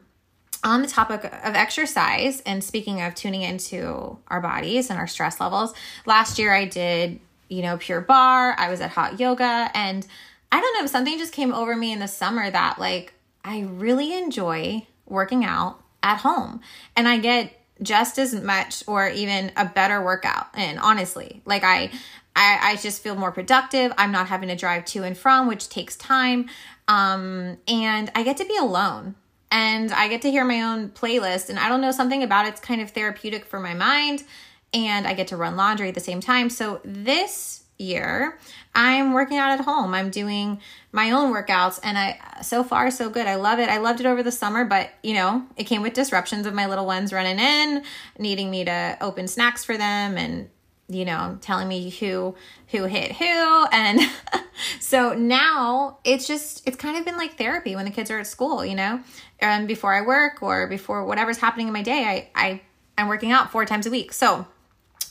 on 0.63 0.81
the 0.81 0.87
topic 0.87 1.23
of 1.23 1.55
exercise 1.55 2.41
and 2.45 2.63
speaking 2.63 3.01
of 3.01 3.15
tuning 3.15 3.41
into 3.41 4.17
our 4.27 4.41
bodies 4.41 4.89
and 4.89 4.99
our 4.99 5.07
stress 5.07 5.39
levels, 5.39 5.73
last 6.05 6.39
year 6.39 6.53
I 6.53 6.65
did, 6.65 7.19
you 7.49 7.61
know, 7.61 7.77
Pure 7.77 8.01
Barre, 8.01 8.55
I 8.57 8.69
was 8.69 8.81
at 8.81 8.91
hot 8.91 9.19
yoga, 9.19 9.69
and 9.73 10.05
I 10.51 10.61
don't 10.61 10.81
know, 10.81 10.87
something 10.87 11.17
just 11.17 11.33
came 11.33 11.53
over 11.53 11.75
me 11.75 11.91
in 11.91 11.99
the 11.99 12.07
summer 12.07 12.49
that 12.49 12.79
like 12.79 13.13
I 13.43 13.61
really 13.61 14.17
enjoy 14.17 14.85
working 15.05 15.45
out 15.45 15.81
at 16.03 16.19
home 16.19 16.61
and 16.95 17.07
I 17.07 17.17
get 17.17 17.53
just 17.81 18.17
as 18.17 18.33
much 18.33 18.83
or 18.87 19.09
even 19.09 19.51
a 19.55 19.65
better 19.65 20.03
workout. 20.03 20.47
And 20.53 20.79
honestly, 20.79 21.41
like 21.45 21.63
I 21.63 21.91
I, 22.35 22.59
I 22.61 22.75
just 22.75 23.01
feel 23.01 23.15
more 23.15 23.31
productive. 23.31 23.91
I'm 23.97 24.11
not 24.11 24.27
having 24.27 24.49
to 24.49 24.55
drive 24.55 24.85
to 24.85 25.03
and 25.03 25.17
from, 25.17 25.47
which 25.47 25.69
takes 25.69 25.95
time. 25.95 26.49
Um, 26.87 27.57
and 27.67 28.11
I 28.13 28.21
get 28.23 28.37
to 28.37 28.45
be 28.45 28.55
alone 28.57 29.15
and 29.51 29.91
I 29.93 30.07
get 30.07 30.21
to 30.23 30.31
hear 30.31 30.43
my 30.43 30.61
own 30.61 30.89
playlist. 30.89 31.49
And 31.49 31.57
I 31.57 31.69
don't 31.69 31.81
know, 31.81 31.91
something 31.91 32.23
about 32.23 32.47
it's 32.47 32.59
kind 32.59 32.81
of 32.81 32.91
therapeutic 32.91 33.45
for 33.45 33.59
my 33.59 33.73
mind. 33.73 34.23
And 34.73 35.07
I 35.07 35.13
get 35.13 35.27
to 35.27 35.37
run 35.37 35.55
laundry 35.55 35.87
at 35.89 35.95
the 35.95 36.01
same 36.01 36.19
time. 36.19 36.49
So 36.49 36.81
this 36.83 37.63
year, 37.77 38.37
I'm 38.75 39.13
working 39.13 39.37
out 39.37 39.57
at 39.57 39.65
home. 39.65 39.93
I'm 39.93 40.09
doing 40.09 40.59
my 40.91 41.11
own 41.11 41.33
workouts 41.33 41.79
and 41.83 41.97
I 41.97 42.19
so 42.41 42.63
far 42.63 42.91
so 42.91 43.09
good. 43.09 43.27
I 43.27 43.35
love 43.35 43.59
it. 43.59 43.69
I 43.69 43.77
loved 43.77 43.99
it 43.99 44.05
over 44.05 44.23
the 44.23 44.31
summer, 44.31 44.65
but 44.65 44.89
you 45.03 45.13
know, 45.13 45.45
it 45.55 45.65
came 45.65 45.81
with 45.81 45.93
disruptions 45.93 46.45
of 46.45 46.53
my 46.53 46.65
little 46.65 46.85
ones 46.85 47.13
running 47.13 47.39
in, 47.39 47.83
needing 48.17 48.51
me 48.51 48.65
to 48.65 48.97
open 48.99 49.27
snacks 49.27 49.63
for 49.63 49.77
them 49.77 50.17
and 50.17 50.49
you 50.89 51.05
know, 51.05 51.37
telling 51.41 51.67
me 51.67 51.89
who 51.89 52.35
who 52.69 52.85
hit 52.85 53.13
who 53.13 53.65
and 53.71 53.99
so 54.79 55.13
now 55.13 55.97
it's 56.03 56.27
just 56.27 56.67
it's 56.67 56.77
kind 56.77 56.97
of 56.97 57.05
been 57.05 57.17
like 57.17 57.37
therapy 57.37 57.75
when 57.75 57.85
the 57.85 57.91
kids 57.91 58.09
are 58.09 58.19
at 58.19 58.27
school, 58.27 58.65
you 58.65 58.75
know. 58.75 59.01
And 59.39 59.67
before 59.67 59.93
I 59.93 60.01
work 60.01 60.41
or 60.41 60.67
before 60.67 61.05
whatever's 61.05 61.37
happening 61.37 61.67
in 61.67 61.73
my 61.73 61.83
day, 61.83 62.29
I 62.35 62.43
I 62.47 62.61
I'm 62.97 63.07
working 63.07 63.31
out 63.31 63.51
four 63.51 63.65
times 63.65 63.85
a 63.85 63.91
week. 63.91 64.13
So 64.13 64.47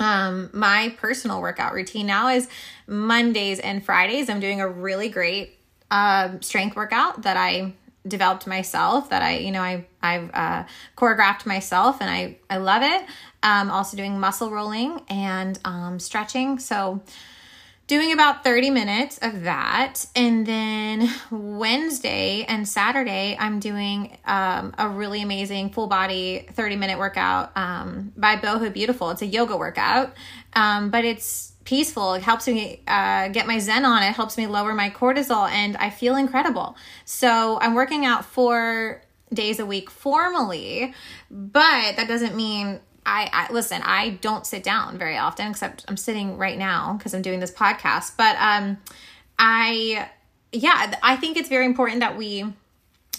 um 0.01 0.51
my 0.53 0.95
personal 0.99 1.41
workout 1.41 1.73
routine 1.73 2.07
now 2.07 2.29
is 2.29 2.49
Mondays 2.87 3.61
and 3.61 3.85
Fridays. 3.85 4.31
I'm 4.31 4.41
doing 4.41 4.61
a 4.61 4.69
really 4.69 5.09
great 5.09 5.57
uh, 5.91 6.41
strength 6.41 6.77
workout 6.77 7.23
that 7.23 7.37
I 7.37 7.75
developed 8.07 8.47
myself 8.47 9.11
that 9.11 9.23
I, 9.23 9.39
you 9.39 9.51
know, 9.51 9.63
I 9.63 9.87
I've 10.07 10.31
uh, 10.33 10.65
choreographed 10.97 11.47
myself 11.47 12.01
and 12.01 12.11
I 12.11 12.39
I 12.49 12.59
love 12.59 12.83
it. 12.83 13.05
Um, 13.43 13.71
also 13.71 13.97
doing 13.97 14.19
muscle 14.19 14.51
rolling 14.51 15.03
and 15.09 15.59
um, 15.65 15.99
stretching. 15.99 16.59
So 16.59 17.03
doing 17.87 18.13
about 18.13 18.43
30 18.43 18.71
minutes 18.71 19.19
of 19.23 19.43
that. 19.43 20.07
And 20.17 20.45
then 20.45 21.09
Wednesday 21.31 22.45
and 22.49 22.67
Saturday, 22.69 23.37
I'm 23.39 23.61
doing 23.61 24.19
um, 24.25 24.75
a 24.77 24.89
really 24.89 25.23
amazing 25.23 25.71
full 25.71 25.87
body 25.87 26.47
30 26.53 26.77
minute 26.77 26.99
workout 26.99 27.57
um, 27.57 28.13
by 28.17 28.37
Boho 28.37 28.73
Beautiful. 28.73 29.11
It's 29.11 29.23
a 29.23 29.27
yoga 29.27 29.57
workout, 29.57 30.15
um, 30.55 30.91
but 30.91 31.05
it's 31.05 31.53
peaceful. 31.65 32.15
It 32.15 32.23
helps 32.23 32.47
me 32.47 32.83
uh, 32.87 33.29
get 33.29 33.47
my 33.47 33.59
Zen 33.59 33.85
on. 33.85 34.03
It 34.03 34.15
helps 34.15 34.37
me 34.39 34.47
lower 34.47 34.73
my 34.73 34.91
cortisol, 34.91 35.49
and 35.51 35.77
I 35.77 35.91
feel 35.91 36.17
incredible. 36.17 36.77
So 37.05 37.59
I'm 37.61 37.75
working 37.75 38.05
out 38.05 38.25
four 38.25 39.03
days 39.33 39.59
a 39.59 39.67
week 39.67 39.91
formally, 39.91 40.95
but 41.31 41.97
that 41.97 42.07
doesn't 42.09 42.37
mean 42.37 42.81
I, 43.05 43.31
I 43.33 43.53
listen. 43.53 43.83
I 43.85 44.11
don't 44.21 44.45
sit 44.45 44.65
down 44.65 44.99
very 44.99 45.17
often, 45.17 45.51
except 45.51 45.85
I'm 45.89 45.97
sitting 45.97 46.39
right 46.39 46.59
now 46.59 46.95
because 46.95 47.15
I'm 47.15 47.23
doing 47.23 47.39
this 47.39 47.53
podcast. 47.53 48.17
But 48.17 48.37
um, 48.41 48.79
I 49.39 50.09
yeah, 50.53 50.95
I 51.03 51.17
think 51.17 51.37
it's 51.37 51.49
very 51.49 51.67
important 51.67 52.01
that 52.01 52.17
we 52.17 52.45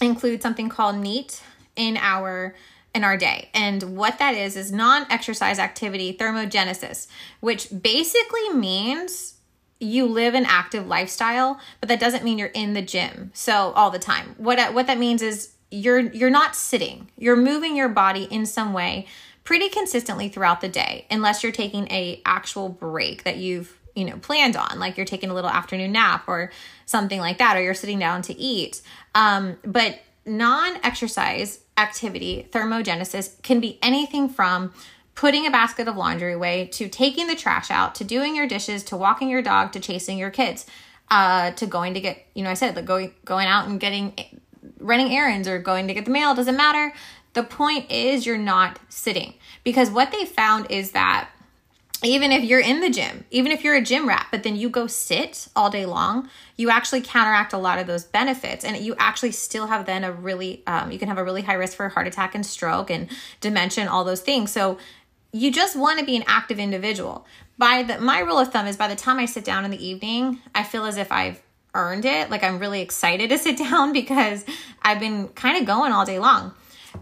include 0.02 0.42
something 0.42 0.70
called 0.70 0.98
NEAT 0.98 1.42
in 1.76 1.98
our 1.98 2.56
in 2.94 3.04
our 3.04 3.16
day. 3.16 3.50
And 3.54 3.96
what 3.96 4.20
that 4.20 4.34
is 4.36 4.58
is 4.58 4.72
non-exercise 4.72 5.60
activity 5.60 6.14
thermogenesis, 6.14 7.08
which 7.40 7.70
basically 7.82 8.50
means 8.54 9.36
you 9.80 10.06
live 10.06 10.34
an 10.34 10.46
active 10.48 10.88
lifestyle, 10.88 11.60
but 11.80 11.90
that 11.90 12.00
doesn't 12.00 12.24
mean 12.24 12.40
you're 12.40 12.48
in 12.48 12.74
the 12.74 12.82
gym 12.82 13.32
so 13.34 13.72
all 13.76 13.92
the 13.92 14.00
time. 14.00 14.36
What 14.38 14.74
what 14.74 14.88
that 14.88 14.98
means 14.98 15.22
is 15.22 15.54
you're 15.72 16.00
you're 16.00 16.30
not 16.30 16.56
sitting. 16.56 17.10
You're 17.18 17.36
moving 17.36 17.76
your 17.76 17.90
body 17.90 18.24
in 18.24 18.46
some 18.46 18.74
way 18.74 19.08
pretty 19.44 19.70
consistently 19.70 20.30
throughout 20.30 20.62
the 20.62 20.70
day 20.70 21.06
unless 21.10 21.44
you're 21.44 21.52
taking 21.52 21.90
a 21.92 22.22
actual 22.26 22.70
break 22.70 23.24
that 23.24 23.38
you've 23.38 23.78
you 23.96 24.06
know 24.06 24.18
planned 24.18 24.56
on 24.56 24.78
like 24.78 24.98
you're 24.98 25.06
taking 25.06 25.30
a 25.30 25.34
little 25.34 25.50
afternoon 25.50 25.92
nap 25.94 26.26
or 26.28 26.52
something 26.86 27.20
like 27.20 27.38
that 27.38 27.56
or 27.56 27.62
you're 27.62 27.74
sitting 27.74 27.98
down 27.98 28.22
to 28.22 28.38
eat 28.38 28.82
um, 29.16 29.58
but 29.64 30.00
non-exercise 30.28 31.62
activity, 31.78 32.48
thermogenesis, 32.52 33.42
can 33.42 33.60
be 33.60 33.80
anything 33.82 34.28
from 34.28 34.74
putting 35.16 35.48
a 35.48 35.52
basket 35.52 35.88
of 35.88 35.96
laundry 35.96 36.34
away 36.34 36.68
to 36.74 36.90
taking 36.90 37.28
the 37.28 37.36
trash 37.36 37.72
out 37.72 37.96
to 37.96 38.04
doing 38.04 38.36
your 38.36 38.48
dishes 38.48 38.84
to 38.84 38.98
walking 38.98 39.30
your 39.30 39.42
dog 39.42 39.72
to 39.72 39.80
chasing 39.80 40.18
your 40.18 40.30
kids 40.30 40.66
uh, 41.10 41.52
to 41.52 41.66
going 41.66 41.94
to 41.94 42.02
get 42.02 42.28
you 42.36 42.44
know 42.44 42.50
i 42.52 42.54
said 42.54 42.76
like 42.76 42.86
going 42.86 43.12
going 43.26 43.48
out 43.48 43.68
and 43.68 43.80
getting 43.80 44.14
running 44.88 45.12
errands 45.12 45.48
or 45.48 45.60
going 45.60 45.88
to 45.88 45.94
get 45.94 46.06
the 46.06 46.12
mail 46.12 46.34
doesn't 46.34 46.58
matter 46.58 46.94
the 47.38 47.44
point 47.44 47.92
is 47.92 48.26
you're 48.26 48.36
not 48.36 48.80
sitting 48.90 49.36
because 49.64 49.92
what 49.92 50.12
they 50.12 50.26
found 50.26 50.72
is 50.72 50.92
that 50.92 51.30
even 52.04 52.32
if 52.32 52.44
you're 52.44 52.60
in 52.60 52.82
the 52.82 52.90
gym, 52.90 53.26
even 53.30 53.52
if 53.52 53.64
you're 53.64 53.76
a 53.76 53.82
gym 53.82 54.08
rat, 54.08 54.28
but 54.32 54.42
then 54.42 54.56
you 54.56 54.70
go 54.70 54.88
sit 54.88 55.48
all 55.56 55.70
day 55.70 55.86
long, 55.86 56.30
you 56.56 56.70
actually 56.72 57.02
counteract 57.02 57.54
a 57.54 57.58
lot 57.58 57.78
of 57.78 57.88
those 57.88 58.04
benefits. 58.04 58.64
And 58.64 58.78
you 58.78 58.96
actually 58.98 59.32
still 59.32 59.68
have 59.68 59.86
then 59.86 60.04
a 60.04 60.12
really, 60.12 60.64
um, 60.68 60.92
you 60.92 61.00
can 61.00 61.08
have 61.08 61.18
a 61.18 61.24
really 61.24 61.42
high 61.42 61.54
risk 61.54 61.76
for 61.78 61.90
heart 61.90 62.08
attack 62.08 62.36
and 62.36 62.46
stroke 62.46 62.90
and 62.90 63.08
dementia 63.42 63.82
and 63.82 63.90
all 63.90 64.04
those 64.04 64.22
things. 64.22 64.52
So 64.52 64.78
you 65.32 65.52
just 65.52 65.76
want 65.76 66.00
to 66.00 66.06
be 66.06 66.16
an 66.16 66.24
active 66.28 66.60
individual. 66.60 67.26
By 67.58 67.84
the, 67.84 68.00
my 68.00 68.20
rule 68.20 68.38
of 68.38 68.52
thumb 68.52 68.68
is 68.68 68.78
by 68.78 68.88
the 68.88 68.96
time 68.96 69.18
I 69.18 69.26
sit 69.26 69.44
down 69.44 69.66
in 69.66 69.72
the 69.72 69.86
evening, 69.86 70.40
I 70.54 70.64
feel 70.64 70.86
as 70.86 70.98
if 70.98 71.12
I've 71.12 71.42
earned 71.74 72.06
it. 72.06 72.30
Like 72.30 72.44
I'm 72.44 72.60
really 72.60 72.82
excited 72.82 73.30
to 73.32 73.38
sit 73.38 73.58
down 73.58 73.94
because 73.94 74.46
I've 74.82 75.00
been 75.00 75.30
kind 75.30 75.58
of 75.58 75.66
going 75.66 75.92
all 75.92 76.06
day 76.06 76.20
long. 76.20 76.54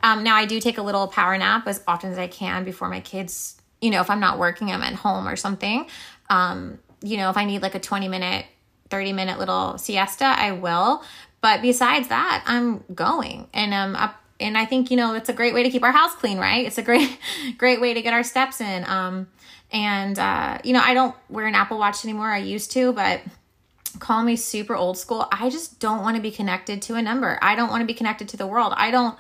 Um, 0.03 0.23
now 0.23 0.35
I 0.35 0.45
do 0.45 0.59
take 0.59 0.77
a 0.77 0.81
little 0.81 1.07
power 1.07 1.37
nap 1.37 1.67
as 1.67 1.81
often 1.87 2.11
as 2.11 2.17
I 2.17 2.27
can 2.27 2.65
before 2.65 2.89
my 2.89 2.99
kids 2.99 3.61
you 3.81 3.91
know, 3.91 4.01
if 4.01 4.09
I'm 4.09 4.19
not 4.19 4.39
working, 4.39 4.71
I'm 4.71 4.81
at 4.81 4.93
home 4.93 5.27
or 5.27 5.35
something. 5.35 5.85
Um, 6.29 6.79
you 7.03 7.17
know, 7.17 7.29
if 7.29 7.37
I 7.37 7.45
need 7.45 7.61
like 7.61 7.75
a 7.75 7.79
20 7.79 8.07
minute, 8.07 8.45
30 8.89 9.13
minute 9.13 9.39
little 9.39 9.77
siesta, 9.77 10.25
I 10.25 10.53
will. 10.53 11.03
But 11.41 11.61
besides 11.61 12.07
that, 12.07 12.43
I'm 12.47 12.83
going 12.93 13.47
and 13.53 13.73
I'm 13.73 13.95
up 13.95 14.19
and 14.39 14.57
I 14.57 14.65
think, 14.65 14.91
you 14.91 14.97
know, 14.97 15.13
it's 15.13 15.29
a 15.29 15.33
great 15.33 15.53
way 15.53 15.63
to 15.63 15.69
keep 15.69 15.83
our 15.83 15.91
house 15.91 16.13
clean, 16.15 16.39
right? 16.39 16.65
It's 16.65 16.77
a 16.77 16.81
great, 16.81 17.17
great 17.57 17.79
way 17.79 17.93
to 17.93 18.01
get 18.01 18.13
our 18.13 18.23
steps 18.23 18.59
in. 18.59 18.83
Um, 18.85 19.27
and, 19.71 20.17
uh, 20.17 20.57
you 20.63 20.73
know, 20.73 20.81
I 20.83 20.93
don't 20.93 21.15
wear 21.29 21.45
an 21.45 21.55
Apple 21.55 21.77
Watch 21.77 22.03
anymore. 22.03 22.31
I 22.31 22.39
used 22.39 22.71
to, 22.71 22.91
but 22.91 23.21
call 23.99 24.23
me 24.23 24.35
super 24.35 24.75
old 24.75 24.97
school. 24.97 25.27
I 25.31 25.49
just 25.49 25.79
don't 25.79 26.01
want 26.01 26.15
to 26.15 26.21
be 26.21 26.31
connected 26.31 26.81
to 26.83 26.95
a 26.95 27.01
number. 27.01 27.39
I 27.41 27.55
don't 27.55 27.69
want 27.69 27.81
to 27.81 27.85
be 27.85 27.93
connected 27.93 28.29
to 28.29 28.37
the 28.37 28.47
world. 28.47 28.73
I 28.75 28.91
don't, 28.91 29.17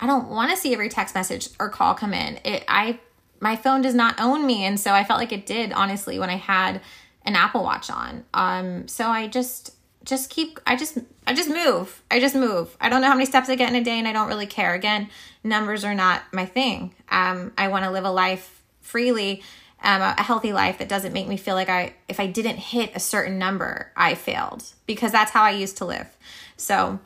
I 0.00 0.06
don't 0.06 0.28
want 0.28 0.50
to 0.50 0.56
see 0.56 0.72
every 0.72 0.88
text 0.88 1.14
message 1.14 1.48
or 1.58 1.68
call 1.68 1.94
come 1.94 2.14
in. 2.14 2.38
It, 2.44 2.64
I 2.68 2.98
my 3.40 3.56
phone 3.56 3.82
does 3.82 3.94
not 3.94 4.20
own 4.20 4.46
me. 4.46 4.64
And 4.64 4.78
so 4.78 4.92
I 4.92 5.02
felt 5.02 5.18
like 5.18 5.32
it 5.32 5.46
did, 5.46 5.72
honestly, 5.72 6.18
when 6.18 6.30
I 6.30 6.36
had 6.36 6.80
an 7.24 7.34
Apple 7.34 7.64
Watch 7.64 7.90
on. 7.90 8.24
Um, 8.32 8.86
so 8.86 9.08
I 9.08 9.26
just, 9.26 9.74
just 10.04 10.30
keep 10.30 10.60
I 10.66 10.76
just 10.76 10.98
I 11.26 11.34
just 11.34 11.48
move. 11.48 12.02
I 12.10 12.20
just 12.20 12.34
move. 12.34 12.76
I 12.80 12.88
don't 12.88 13.00
know 13.00 13.08
how 13.08 13.14
many 13.14 13.26
steps 13.26 13.48
I 13.48 13.54
get 13.56 13.70
in 13.70 13.76
a 13.76 13.84
day 13.84 13.98
and 13.98 14.08
I 14.08 14.12
don't 14.12 14.28
really 14.28 14.46
care. 14.46 14.74
Again, 14.74 15.08
numbers 15.44 15.84
are 15.84 15.94
not 15.94 16.22
my 16.32 16.46
thing. 16.46 16.94
Um 17.08 17.52
I 17.56 17.68
want 17.68 17.84
to 17.84 17.90
live 17.90 18.04
a 18.04 18.10
life 18.10 18.62
freely, 18.80 19.42
um, 19.82 20.02
a 20.02 20.22
healthy 20.22 20.52
life 20.52 20.78
that 20.78 20.88
doesn't 20.88 21.12
make 21.12 21.28
me 21.28 21.36
feel 21.36 21.54
like 21.54 21.68
I 21.68 21.94
if 22.08 22.20
I 22.20 22.26
didn't 22.26 22.56
hit 22.56 22.92
a 22.94 23.00
certain 23.00 23.38
number, 23.38 23.92
I 23.96 24.14
failed 24.14 24.64
because 24.86 25.12
that's 25.12 25.30
how 25.30 25.42
I 25.42 25.50
used 25.50 25.78
to 25.78 25.84
live. 25.84 26.08
So 26.56 27.00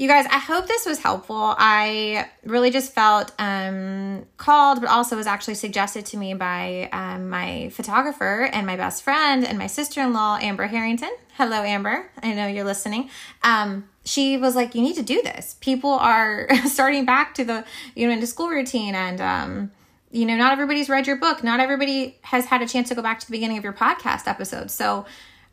you 0.00 0.08
guys, 0.08 0.24
I 0.30 0.38
hope 0.38 0.66
this 0.66 0.86
was 0.86 0.98
helpful. 0.98 1.54
I 1.58 2.26
really 2.42 2.70
just 2.70 2.94
felt 2.94 3.32
um, 3.38 4.24
called, 4.38 4.80
but 4.80 4.88
also 4.88 5.14
was 5.14 5.26
actually 5.26 5.56
suggested 5.56 6.06
to 6.06 6.16
me 6.16 6.32
by 6.32 6.88
um, 6.90 7.28
my 7.28 7.68
photographer 7.68 8.48
and 8.50 8.66
my 8.66 8.76
best 8.76 9.02
friend 9.02 9.44
and 9.44 9.58
my 9.58 9.66
sister 9.66 10.00
in 10.00 10.14
law, 10.14 10.38
Amber 10.40 10.68
Harrington. 10.68 11.14
Hello, 11.34 11.62
Amber. 11.62 12.10
I 12.22 12.32
know 12.32 12.46
you're 12.46 12.64
listening. 12.64 13.10
Um, 13.42 13.90
she 14.06 14.38
was 14.38 14.56
like, 14.56 14.74
You 14.74 14.80
need 14.80 14.96
to 14.96 15.02
do 15.02 15.20
this. 15.20 15.56
People 15.60 15.90
are 15.90 16.48
starting 16.64 17.04
back 17.04 17.34
to 17.34 17.44
the, 17.44 17.66
you 17.94 18.06
know, 18.06 18.14
into 18.14 18.26
school 18.26 18.48
routine 18.48 18.94
and, 18.94 19.20
um, 19.20 19.70
you 20.10 20.26
know, 20.26 20.36
not 20.36 20.52
everybody's 20.52 20.88
read 20.88 21.06
your 21.06 21.16
book. 21.16 21.44
Not 21.44 21.60
everybody 21.60 22.18
has 22.22 22.46
had 22.46 22.62
a 22.62 22.66
chance 22.66 22.88
to 22.88 22.94
go 22.94 23.02
back 23.02 23.20
to 23.20 23.26
the 23.26 23.32
beginning 23.32 23.58
of 23.58 23.64
your 23.64 23.72
podcast 23.72 24.26
episode. 24.26 24.70
So 24.70 25.06